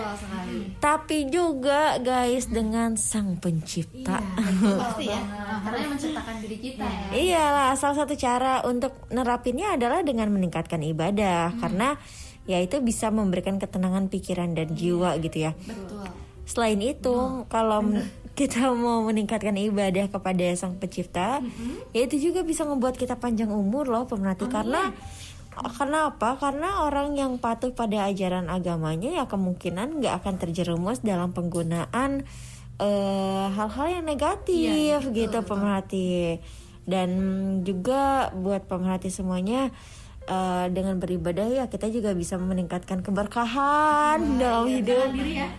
tapi 0.79 1.27
juga 1.27 1.99
guys 1.99 2.47
dengan 2.47 2.95
sang 2.95 3.43
pencipta. 3.43 4.23
Pasti 4.87 5.11
ya. 5.11 5.19
Karena 5.67 5.79
yang 5.83 5.91
menciptakan 5.99 6.35
diri 6.47 6.57
kita 6.62 6.87
ya. 6.87 7.07
Iyalah, 7.11 7.75
salah 7.75 8.07
satu 8.07 8.14
cara 8.14 8.62
untuk 8.62 8.95
nerapinnya 9.11 9.75
adalah 9.75 10.07
dengan 10.07 10.31
meningkatkan 10.31 10.79
ibadah, 10.87 11.59
karena 11.59 11.99
ya 12.49 12.59
itu 12.65 12.81
bisa 12.81 13.13
memberikan 13.13 13.61
ketenangan 13.61 14.09
pikiran 14.09 14.57
dan 14.57 14.73
jiwa 14.73 15.21
gitu 15.21 15.47
ya. 15.47 15.53
Betul. 15.53 16.09
Selain 16.49 16.81
itu, 16.81 17.45
kalau 17.53 17.85
men- 17.85 18.09
kita 18.39 18.73
mau 18.73 19.05
meningkatkan 19.05 19.53
ibadah 19.59 20.09
kepada 20.09 20.47
Sang 20.57 20.81
Pencipta, 20.81 21.45
ya 21.93 22.01
itu 22.07 22.31
juga 22.31 22.41
bisa 22.47 22.65
membuat 22.65 22.97
kita 22.97 23.21
panjang 23.21 23.53
umur 23.53 23.91
loh, 23.91 24.09
pemerhati. 24.09 24.49
karena 24.49 24.95
karena 25.59 26.15
apa? 26.15 26.39
Karena 26.39 26.87
orang 26.87 27.19
yang 27.19 27.35
patuh 27.43 27.75
pada 27.75 28.07
ajaran 28.07 28.47
agamanya 28.47 29.11
ya 29.11 29.25
kemungkinan 29.27 29.99
nggak 29.99 30.23
akan 30.23 30.35
terjerumus 30.39 31.03
dalam 31.03 31.35
penggunaan 31.35 32.23
eh, 32.79 33.47
hal-hal 33.51 33.87
yang 34.01 34.05
negatif 34.07 35.03
gitu, 35.11 35.39
pemerhati. 35.43 36.39
Dan 36.87 37.11
juga 37.67 38.31
buat 38.33 38.65
pemerhati 38.71 39.11
semuanya. 39.11 39.75
Eh, 40.29 40.67
dengan 40.71 41.01
beribadah 41.01 41.49
ya 41.49 41.64
kita 41.73 41.88
juga 41.88 42.12
bisa 42.12 42.37
meningkatkan 42.37 43.01
keberkahan 43.01 44.37
dalam 44.37 44.69
hidup. 44.69 45.09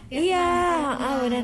Iya, 0.08 0.50
ah, 0.96 1.16
benar. 1.26 1.44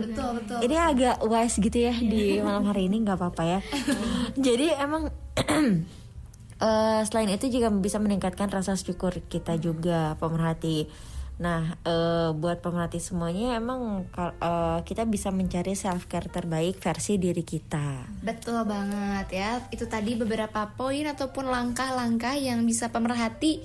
Ini 0.61 0.75
agak 0.77 1.17
wise 1.25 1.57
gitu 1.57 1.77
ya 1.89 1.93
di 1.97 2.39
malam 2.39 2.69
hari 2.69 2.87
ini 2.87 3.01
nggak 3.01 3.17
apa-apa 3.17 3.43
ya. 3.43 3.59
Jadi 4.45 4.69
emang 4.77 5.09
eh, 6.65 7.01
selain 7.09 7.29
itu 7.33 7.49
juga 7.49 7.73
bisa 7.73 7.97
meningkatkan 7.97 8.47
rasa 8.53 8.77
syukur 8.77 9.17
kita 9.25 9.57
juga 9.57 10.13
pemerhati. 10.21 10.87
Nah, 11.35 11.75
eh, 11.83 12.29
buat 12.31 12.63
pemerhati 12.63 13.03
semuanya 13.03 13.59
emang 13.59 14.07
eh, 14.15 14.79
kita 14.87 15.03
bisa 15.03 15.35
mencari 15.35 15.75
self 15.75 16.07
care 16.07 16.31
terbaik 16.31 16.79
versi 16.79 17.19
diri 17.19 17.43
kita. 17.43 18.07
Betul 18.23 18.63
banget 18.63 19.27
ya. 19.35 19.51
Itu 19.67 19.87
tadi 19.91 20.15
beberapa 20.15 20.71
poin 20.79 21.03
ataupun 21.11 21.51
langkah-langkah 21.51 22.39
yang 22.39 22.63
bisa 22.63 22.87
pemerhati 22.87 23.59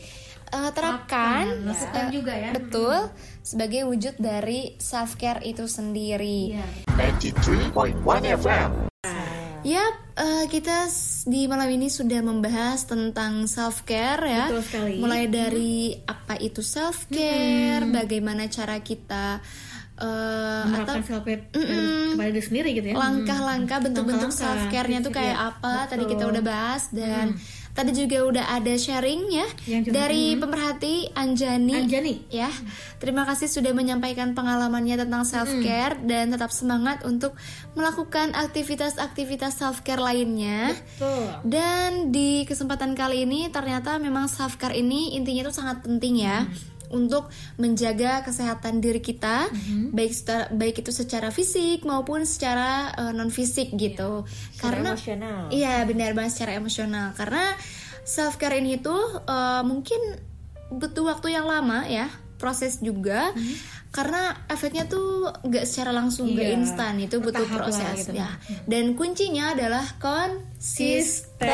eh, 0.50 0.70
terapkan 0.74 1.46
lakukan 1.62 2.06
Eh, 2.06 2.10
juga 2.10 2.34
ya. 2.34 2.50
Betul, 2.50 3.06
sebagai 3.46 3.86
wujud 3.86 4.18
dari 4.18 4.74
self 4.82 5.14
care 5.14 5.46
itu 5.46 5.70
sendiri. 5.70 6.58
Iya. 6.58 6.66
93.1 6.98 8.34
FM. 8.34 8.90
Yap, 9.60 9.94
eh, 10.16 10.44
kita 10.48 10.88
di 11.28 11.44
malam 11.44 11.68
ini 11.68 11.92
sudah 11.92 12.24
membahas 12.24 12.88
tentang 12.88 13.44
self 13.44 13.84
care 13.84 14.24
ya. 14.24 14.44
Betul 14.48 14.64
sekali. 14.64 14.94
Mulai 14.96 15.22
dari 15.28 15.92
apa 16.00 16.40
itu 16.40 16.64
self 16.64 17.04
care, 17.12 17.84
bagaimana 17.84 18.48
cara 18.48 18.80
kita 18.80 19.44
eh, 20.00 20.64
atau 20.64 20.72
Menerapkan 20.72 21.04
self 21.04 21.24
care 21.28 21.44
kepada 21.52 22.30
diri 22.32 22.44
sendiri 22.44 22.68
gitu 22.72 22.86
ya. 22.88 22.96
langkah-langkah 22.96 23.78
bentuk-bentuk 23.84 24.32
self 24.32 24.64
care-nya 24.72 25.04
tuh 25.04 25.12
kayak 25.12 25.36
iya, 25.36 25.52
apa? 25.52 25.84
Tadi 25.92 26.04
kita 26.08 26.24
udah 26.24 26.40
bahas 26.40 26.88
dan 26.88 27.36
tadi 27.72 27.94
juga 27.94 28.26
udah 28.26 28.44
ada 28.58 28.74
sharing 28.74 29.22
ya 29.30 29.46
dari 29.86 30.34
pemerhati 30.34 31.14
Anjani. 31.14 31.74
Anjani. 31.86 32.14
Ya, 32.28 32.50
terima 32.98 33.22
kasih 33.26 33.46
sudah 33.46 33.70
menyampaikan 33.70 34.34
pengalamannya 34.34 34.98
tentang 35.06 35.22
self 35.22 35.50
care 35.62 35.98
dan 36.02 36.34
tetap 36.34 36.50
semangat 36.50 37.02
untuk 37.06 37.34
melakukan 37.78 38.34
aktivitas-aktivitas 38.34 39.60
self 39.60 39.86
care 39.86 40.02
lainnya. 40.02 40.74
Tuh. 40.98 41.46
Dan 41.46 42.10
di 42.10 42.42
kesempatan 42.44 42.98
kali 42.98 43.24
ini 43.28 43.46
ternyata 43.48 43.96
memang 44.02 44.26
self 44.26 44.58
care 44.58 44.74
ini 44.74 45.14
intinya 45.14 45.46
itu 45.48 45.54
sangat 45.54 45.82
penting 45.84 46.26
ya 46.26 46.46
untuk 46.90 47.26
menjaga 47.56 48.20
kesehatan 48.20 48.78
diri 48.78 48.98
kita 48.98 49.46
baik 49.90 50.10
secara- 50.10 50.48
baik 50.50 50.78
itu 50.78 50.90
secara 50.90 51.28
fisik 51.28 51.82
maupun 51.82 52.22
secara 52.22 52.92
non 53.10 53.28
fisik 53.28 53.72
gitu. 53.72 54.24
Karena 54.56 54.92
emosional. 54.92 55.48
Iya 55.48 55.84
benar 55.84 56.12
banget 56.12 56.30
secara 56.34 56.50
emosional. 56.54 57.12
Karena 57.12 57.52
self 58.02 58.36
care 58.36 58.56
ini 58.56 58.76
tuh 58.76 59.20
eh, 59.20 59.62
mungkin 59.62 59.98
butuh 60.70 61.02
waktu 61.08 61.32
yang 61.32 61.44
lama 61.44 61.84
ya 61.84 62.08
proses 62.36 62.80
juga. 62.80 63.30
Karena 63.90 64.46
efeknya 64.46 64.86
tuh 64.86 65.26
nggak 65.42 65.62
secara 65.62 65.90
langsung 65.90 66.28
nggak 66.28 66.46
Iya, 66.46 66.54
instan. 66.56 66.92
Itu 66.96 67.18
butuh 67.18 67.42
proses 67.44 68.06
gitu. 68.06 68.14
ya. 68.14 68.38
Dan 68.64 68.94
kuncinya 68.94 69.50
adalah 69.50 69.82
konsisten. 69.98 71.50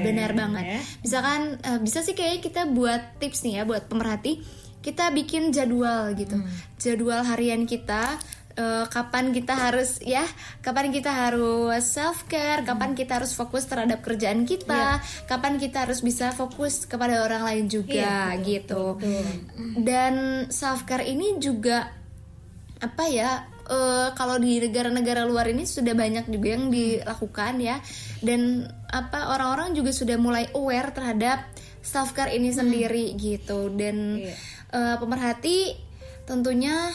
Benar 0.00 0.30
banget. 0.32 0.64
Ya. 0.66 0.80
misalkan 1.00 1.40
eh, 1.58 1.78
bisa 1.78 2.00
sih 2.00 2.12
kayak 2.12 2.40
kita 2.40 2.64
buat 2.68 3.16
tips 3.16 3.42
nih 3.42 3.52
ya 3.54 3.62
buat 3.64 3.86
pemerhati 3.86 4.38
kita 4.80 5.12
bikin 5.12 5.52
jadwal 5.52 6.12
gitu. 6.16 6.40
Hmm. 6.40 6.48
jadwal 6.80 7.20
harian 7.24 7.68
kita 7.68 8.16
eh, 8.56 8.84
kapan 8.88 9.30
kita 9.30 9.54
harus 9.54 10.00
ya 10.00 10.24
kapan 10.64 10.88
kita 10.90 11.12
harus 11.12 11.84
self 11.84 12.24
care 12.26 12.64
kapan 12.64 12.96
kita 12.96 13.20
harus 13.20 13.36
fokus 13.36 13.68
terhadap 13.68 14.00
kerjaan 14.00 14.48
kita 14.48 14.98
kapan 15.28 15.60
kita 15.60 15.84
harus 15.86 16.00
bisa 16.00 16.32
fokus 16.32 16.88
kepada 16.88 17.24
orang 17.24 17.44
lain 17.44 17.64
juga 17.68 18.32
gitu. 18.40 18.96
Dan 19.76 20.46
self 20.48 20.88
care 20.88 21.04
ini 21.06 21.36
juga 21.36 21.92
apa 22.80 23.04
ya 23.12 23.44
eh, 23.68 24.08
kalau 24.16 24.40
di 24.40 24.58
negara-negara 24.64 25.28
luar 25.28 25.52
ini 25.52 25.68
sudah 25.68 25.92
banyak 25.92 26.32
juga 26.32 26.48
yang 26.56 26.72
dilakukan 26.72 27.60
ya. 27.60 27.76
Dan 28.24 28.64
apa 28.90 29.30
orang-orang 29.36 29.76
juga 29.76 29.94
sudah 29.94 30.16
mulai 30.18 30.48
aware 30.56 30.90
terhadap 30.90 31.46
self 31.80 32.12
care 32.16 32.32
ini 32.34 32.50
sendiri 32.50 33.14
gitu. 33.16 33.70
Dan 33.72 34.24
eh, 34.72 34.96
pemerhati 34.98 35.76
tentunya 36.24 36.90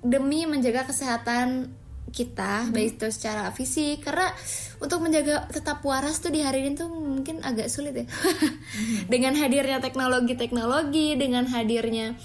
demi 0.00 0.48
menjaga 0.48 0.88
kesehatan 0.88 1.76
kita 2.10 2.66
baik 2.74 2.98
itu 2.98 3.06
secara 3.14 3.54
fisik 3.54 4.02
karena 4.02 4.34
untuk 4.82 4.98
menjaga 4.98 5.46
tetap 5.46 5.78
waras 5.86 6.18
tuh 6.18 6.34
di 6.34 6.42
hari 6.42 6.66
ini 6.66 6.74
tuh 6.74 6.90
mungkin 6.90 7.38
agak 7.46 7.70
sulit 7.70 7.94
ya. 7.94 8.06
Dengan 9.12 9.38
hadirnya 9.38 9.78
teknologi-teknologi 9.78 11.14
dengan 11.14 11.46
hadirnya 11.46 12.18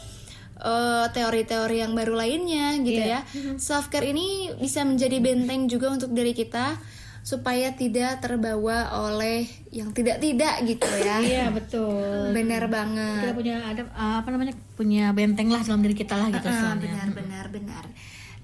eh, 0.57 1.05
teori-teori 1.13 1.85
yang 1.85 1.93
baru 1.93 2.17
lainnya 2.17 2.81
gitu 2.81 3.01
ya. 3.01 3.21
Self 3.61 3.93
care 3.93 4.09
ini 4.09 4.57
bisa 4.57 4.81
menjadi 4.81 5.21
benteng 5.21 5.69
juga 5.69 5.93
untuk 5.93 6.09
diri 6.17 6.33
kita 6.33 6.81
supaya 7.25 7.73
tidak 7.73 8.21
terbawa 8.21 8.85
oleh 9.09 9.49
yang 9.73 9.89
tidak-tidak 9.89 10.61
gitu 10.61 10.85
ya. 11.01 11.17
Iya 11.25 11.45
betul. 11.49 12.29
Benar 12.31 12.69
Kita 12.69 12.75
banget. 12.77 13.33
punya 13.33 13.55
ada 13.65 13.81
uh, 13.97 14.21
apa 14.21 14.29
namanya 14.29 14.53
punya 14.77 15.09
benteng 15.09 15.49
lah 15.49 15.65
dalam 15.65 15.81
diri 15.81 15.97
kita 15.97 16.13
lah 16.13 16.29
gitu 16.29 16.45
Ah, 16.45 16.53
istilahnya. 16.53 16.85
benar 16.85 17.07
benar 17.11 17.45
benar. 17.49 17.83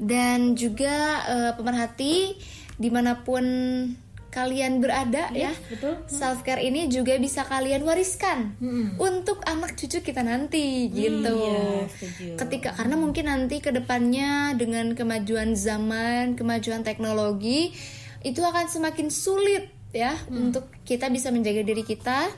Dan 0.02 0.58
juga 0.58 0.98
eh, 1.30 1.52
pemerhati 1.54 2.34
di 2.74 2.90
mana 2.90 3.22
pun 3.22 3.46
kalian 4.32 4.80
berada 4.80 5.30
ya, 5.30 5.52
betul. 5.68 5.94
self 6.08 6.42
care 6.42 6.64
ini 6.64 6.88
juga 6.88 7.20
bisa 7.20 7.44
kalian 7.44 7.84
wariskan 7.84 8.56
untuk 8.96 9.44
anak 9.44 9.76
cucu 9.76 10.00
kita 10.00 10.24
nanti 10.24 10.88
gitu. 10.90 11.36
iya, 11.38 11.86
setuju. 11.86 12.40
Ketika 12.40 12.74
karena 12.74 12.96
mungkin 12.96 13.28
nanti 13.28 13.60
ke 13.60 13.70
depannya 13.70 14.56
dengan 14.56 14.96
kemajuan 14.96 15.54
zaman, 15.54 16.34
kemajuan 16.34 16.82
teknologi 16.82 17.76
itu 18.22 18.40
akan 18.40 18.66
semakin 18.66 19.08
sulit 19.08 19.66
ya 19.92 20.16
untuk 20.28 20.72
kita 20.82 21.08
bisa 21.08 21.30
menjaga 21.30 21.62
diri 21.62 21.82
kita 21.82 22.32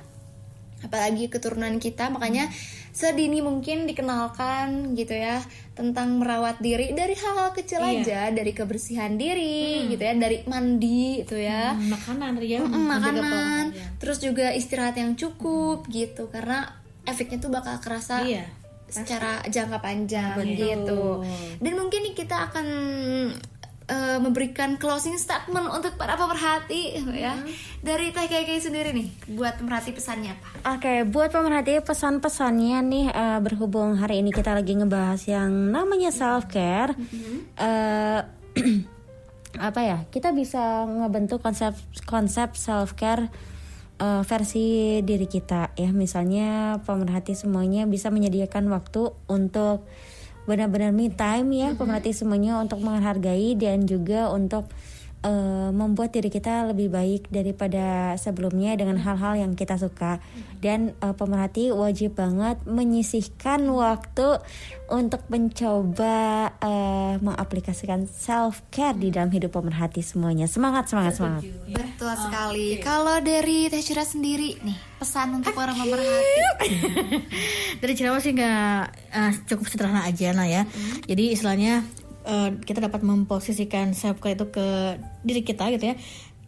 apalagi 0.81 1.27
keturunan 1.27 1.77
kita 1.77 2.09
makanya 2.09 2.51
sedini 2.91 3.39
mungkin 3.39 3.85
dikenalkan 3.85 4.93
gitu 4.93 5.15
ya 5.15 5.39
tentang 5.71 6.19
merawat 6.19 6.59
diri 6.59 6.91
dari 6.91 7.15
hal-hal 7.15 7.49
kecil 7.51 7.79
aja 7.79 8.27
dari 8.29 8.51
kebersihan 8.51 9.15
diri 9.15 9.87
gitu 9.87 10.01
ya 10.01 10.13
dari 10.13 10.43
mandi 10.43 11.19
itu 11.19 11.33
ya 11.35 11.71
Hmm, 11.71 11.87
makanan 11.89 12.31
ya. 12.37 12.59
Mm, 12.59 12.67
menjaga 12.67 12.99
makanan 13.15 13.65
ya. 13.71 13.85
terus 13.97 14.17
juga 14.19 14.51
istirahat 14.51 14.95
yang 14.95 15.15
cukup 15.15 15.87
gitu 15.87 16.27
karena 16.27 16.67
efeknya 17.03 17.39
tuh 17.39 17.49
bakal 17.49 17.79
kerasa 17.79 18.21
Iya. 18.21 18.43
secara 18.85 19.41
jangka 19.47 19.79
panjang 19.79 20.35
Betul. 20.37 20.53
gitu 20.53 21.01
dan 21.59 21.73
mungkin 21.73 21.99
nih 22.03 22.15
kita 22.15 22.51
akan 22.51 22.67
eh, 23.87 24.17
memberikan 24.19 24.75
closing 24.79 25.19
statement 25.19 25.67
untuk 25.71 25.95
para 25.99 26.15
pemerhati 26.15 26.99
ya 27.15 27.35
dari 27.83 28.11
Teh 28.15 28.27
Keke 28.27 28.59
sendiri 28.59 28.95
nih 28.95 29.07
buat 29.35 29.59
pemerhati 29.59 29.91
pesannya 29.95 30.35
apa 30.35 30.47
Oke, 30.77 31.03
buat 31.07 31.29
pemerhati 31.31 31.83
pesan-pesannya 31.83 32.77
nih 32.83 33.05
eh, 33.11 33.39
berhubung 33.43 33.99
hari 33.99 34.23
ini 34.23 34.31
kita 34.31 34.55
lagi 34.55 34.75
ngebahas 34.77 35.21
yang 35.27 35.51
namanya 35.71 36.11
self 36.13 36.47
care, 36.47 36.95
apa 39.69 39.79
ya? 39.81 40.05
Kita 40.07 40.31
bisa 40.31 40.87
ngebentuk 40.87 41.41
konsep 41.43 41.73
konsep 42.07 42.55
self 42.55 42.95
care 42.95 43.27
versi 44.03 44.99
diri 44.99 45.31
kita 45.31 45.79
ya. 45.79 45.95
Misalnya 45.95 46.79
pemerhati 46.83 47.39
semuanya 47.39 47.87
bisa 47.87 48.11
menyediakan 48.11 48.67
waktu 48.67 49.15
untuk 49.31 49.87
benar-benar 50.43 50.91
me 50.91 51.07
time 51.07 51.49
ya, 51.55 51.69
pemerhati 51.75 52.11
semuanya 52.11 52.59
untuk 52.59 52.83
menghargai 52.83 53.55
dan 53.55 53.87
juga 53.87 54.27
untuk 54.31 54.67
eh, 55.23 55.69
membuat 55.71 56.13
diri 56.13 56.29
kita 56.29 56.69
lebih 56.69 56.91
baik 56.91 57.31
daripada 57.31 58.13
sebelumnya 58.19 58.75
dengan 58.75 58.99
hal-hal 58.99 59.39
yang 59.39 59.51
kita 59.55 59.79
suka. 59.79 60.19
Dan 60.59 60.93
eh, 60.99 61.15
pemerhati 61.15 61.71
wajib 61.71 62.19
banget 62.19 62.59
menyisihkan 62.67 63.65
waktu 63.71 64.43
untuk 64.91 65.25
mencoba 65.31 66.51
eh, 66.59 67.15
mengaplikasikan 67.23 68.05
self 68.05 68.61
care 68.69 68.99
di 68.99 69.09
dalam 69.09 69.31
hidup 69.31 69.55
pemerhati 69.55 70.03
semuanya. 70.03 70.45
Semangat 70.45 70.91
semangat 70.91 71.17
semangat. 71.17 71.41
Betul 71.71 72.13
sekali. 72.19 72.77
Kalau 72.83 73.23
dari 73.23 73.71
Teh 73.71 73.81
Cira 73.81 74.03
sendiri 74.03 74.59
nih 74.61 74.93
pesan 75.03 75.35
untuk 75.35 75.51
para 75.51 75.75
pemerhati. 75.75 76.39
Dari 77.83 77.93
Cirawas 77.99 78.23
sih 78.23 78.31
nggak 78.31 78.83
uh, 79.11 79.31
cukup 79.51 79.67
sederhana 79.67 80.07
aja 80.07 80.31
nah 80.31 80.47
ya. 80.47 80.63
Jadi 81.03 81.35
istilahnya 81.35 81.83
uh, 82.27 82.49
kita 82.63 82.83
dapat 82.83 83.03
memposisikan 83.03 83.91
self 83.95 84.19
care 84.19 84.35
itu 84.35 84.47
ke 84.49 84.97
diri 85.23 85.41
kita 85.43 85.69
gitu 85.75 85.91
ya 85.91 85.95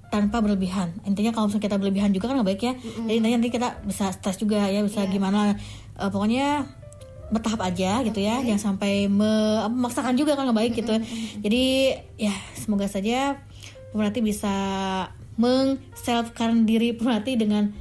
tanpa 0.09 0.39
berlebihan. 0.39 0.95
Intinya 1.03 1.35
kalau 1.35 1.49
misalnya 1.51 1.65
kita 1.67 1.77
berlebihan 1.81 2.11
juga 2.15 2.31
kan 2.31 2.39
nggak 2.39 2.49
baik 2.55 2.61
ya. 2.61 2.73
Jadi 2.79 3.17
nanti, 3.19 3.35
nanti 3.35 3.49
kita 3.51 3.67
bisa 3.83 4.11
stres 4.15 4.39
juga 4.39 4.63
ya, 4.69 4.79
bisa 4.85 5.03
gimana. 5.11 5.57
Uh, 5.99 6.07
pokoknya 6.07 6.67
bertahap 7.25 7.65
aja 7.65 8.05
gitu 8.05 8.21
ya, 8.21 8.37
jangan 8.45 8.77
sampai 8.77 9.09
me- 9.09 9.65
memaksakan 9.65 10.13
juga 10.13 10.37
kan 10.37 10.45
nggak 10.45 10.59
baik 10.61 10.73
gitu. 10.77 10.93
Jadi 11.41 11.97
ya 12.21 12.35
semoga 12.53 12.85
saja 12.85 13.41
pemerhati 13.89 14.21
bisa 14.21 14.55
meng 15.35 15.81
self 15.97 16.31
diri 16.63 16.93
pemerhati 16.93 17.33
dengan 17.35 17.73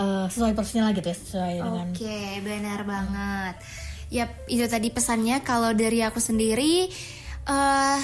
uh, 0.00 0.26
sesuai 0.32 0.56
porsinya 0.56 0.88
lah 0.88 0.96
gitu 0.96 1.12
ya, 1.12 1.16
sesuai 1.16 1.54
dengan 1.60 1.86
Oke, 1.92 2.18
benar 2.40 2.80
banget. 2.88 3.54
Yap, 4.10 4.30
itu 4.48 4.64
tadi 4.70 4.88
pesannya. 4.94 5.44
Kalau 5.44 5.76
dari 5.76 6.00
aku 6.00 6.22
sendiri, 6.22 6.88
eh 7.46 8.00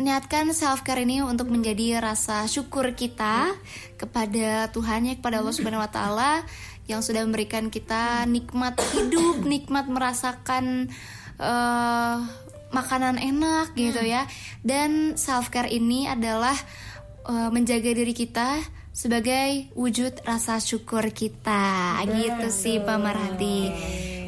niatkan 0.00 0.56
self 0.56 0.80
care 0.80 1.04
ini 1.04 1.20
untuk 1.20 1.52
menjadi 1.52 2.00
rasa 2.00 2.48
syukur 2.48 2.96
kita 2.96 3.52
kepada 4.00 4.72
Tuhan 4.72 5.12
ya, 5.12 5.14
kepada 5.20 5.44
Allah 5.44 5.52
Subhanahu 5.52 5.84
Wa 5.84 5.92
Taala 5.92 6.32
yang 6.88 7.04
sudah 7.04 7.22
memberikan 7.22 7.68
kita 7.68 8.24
nikmat 8.24 8.80
hidup, 8.96 9.44
nikmat 9.44 9.86
merasakan 9.86 10.88
eh 11.40 12.18
makanan 12.70 13.18
enak 13.18 13.74
gitu 13.74 14.00
ya. 14.00 14.24
Dan 14.62 15.18
self 15.18 15.50
care 15.50 15.68
ini 15.68 16.06
adalah 16.06 16.54
eh, 17.26 17.50
menjaga 17.50 17.90
diri 17.92 18.14
kita 18.14 18.79
sebagai 18.90 19.70
wujud 19.74 20.22
rasa 20.26 20.58
syukur 20.58 21.08
kita. 21.10 21.98
Gitu 22.06 22.48
sih 22.50 22.76
pemerhati 22.82 23.58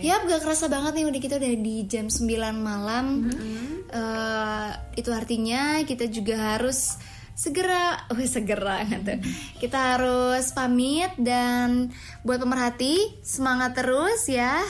ya 0.03 0.19
gak 0.27 0.43
kerasa 0.43 0.67
banget 0.67 0.99
nih 0.99 1.07
udah 1.07 1.21
kita 1.23 1.35
udah 1.39 1.53
di 1.63 1.77
jam 1.87 2.11
9 2.11 2.27
malam. 2.59 3.31
Eh, 3.93 4.71
itu 4.99 5.11
artinya 5.15 5.85
kita 5.87 6.11
juga 6.11 6.59
harus 6.59 6.99
segera 7.33 7.97
oh 8.13 8.21
segera 8.29 8.85
gitu 8.85 9.17
kita 9.57 9.97
harus 9.97 10.53
pamit 10.53 11.17
dan 11.17 11.89
buat 12.21 12.43
pemerhati 12.43 13.23
semangat 13.23 13.79
terus 13.79 14.27
ya. 14.29 14.61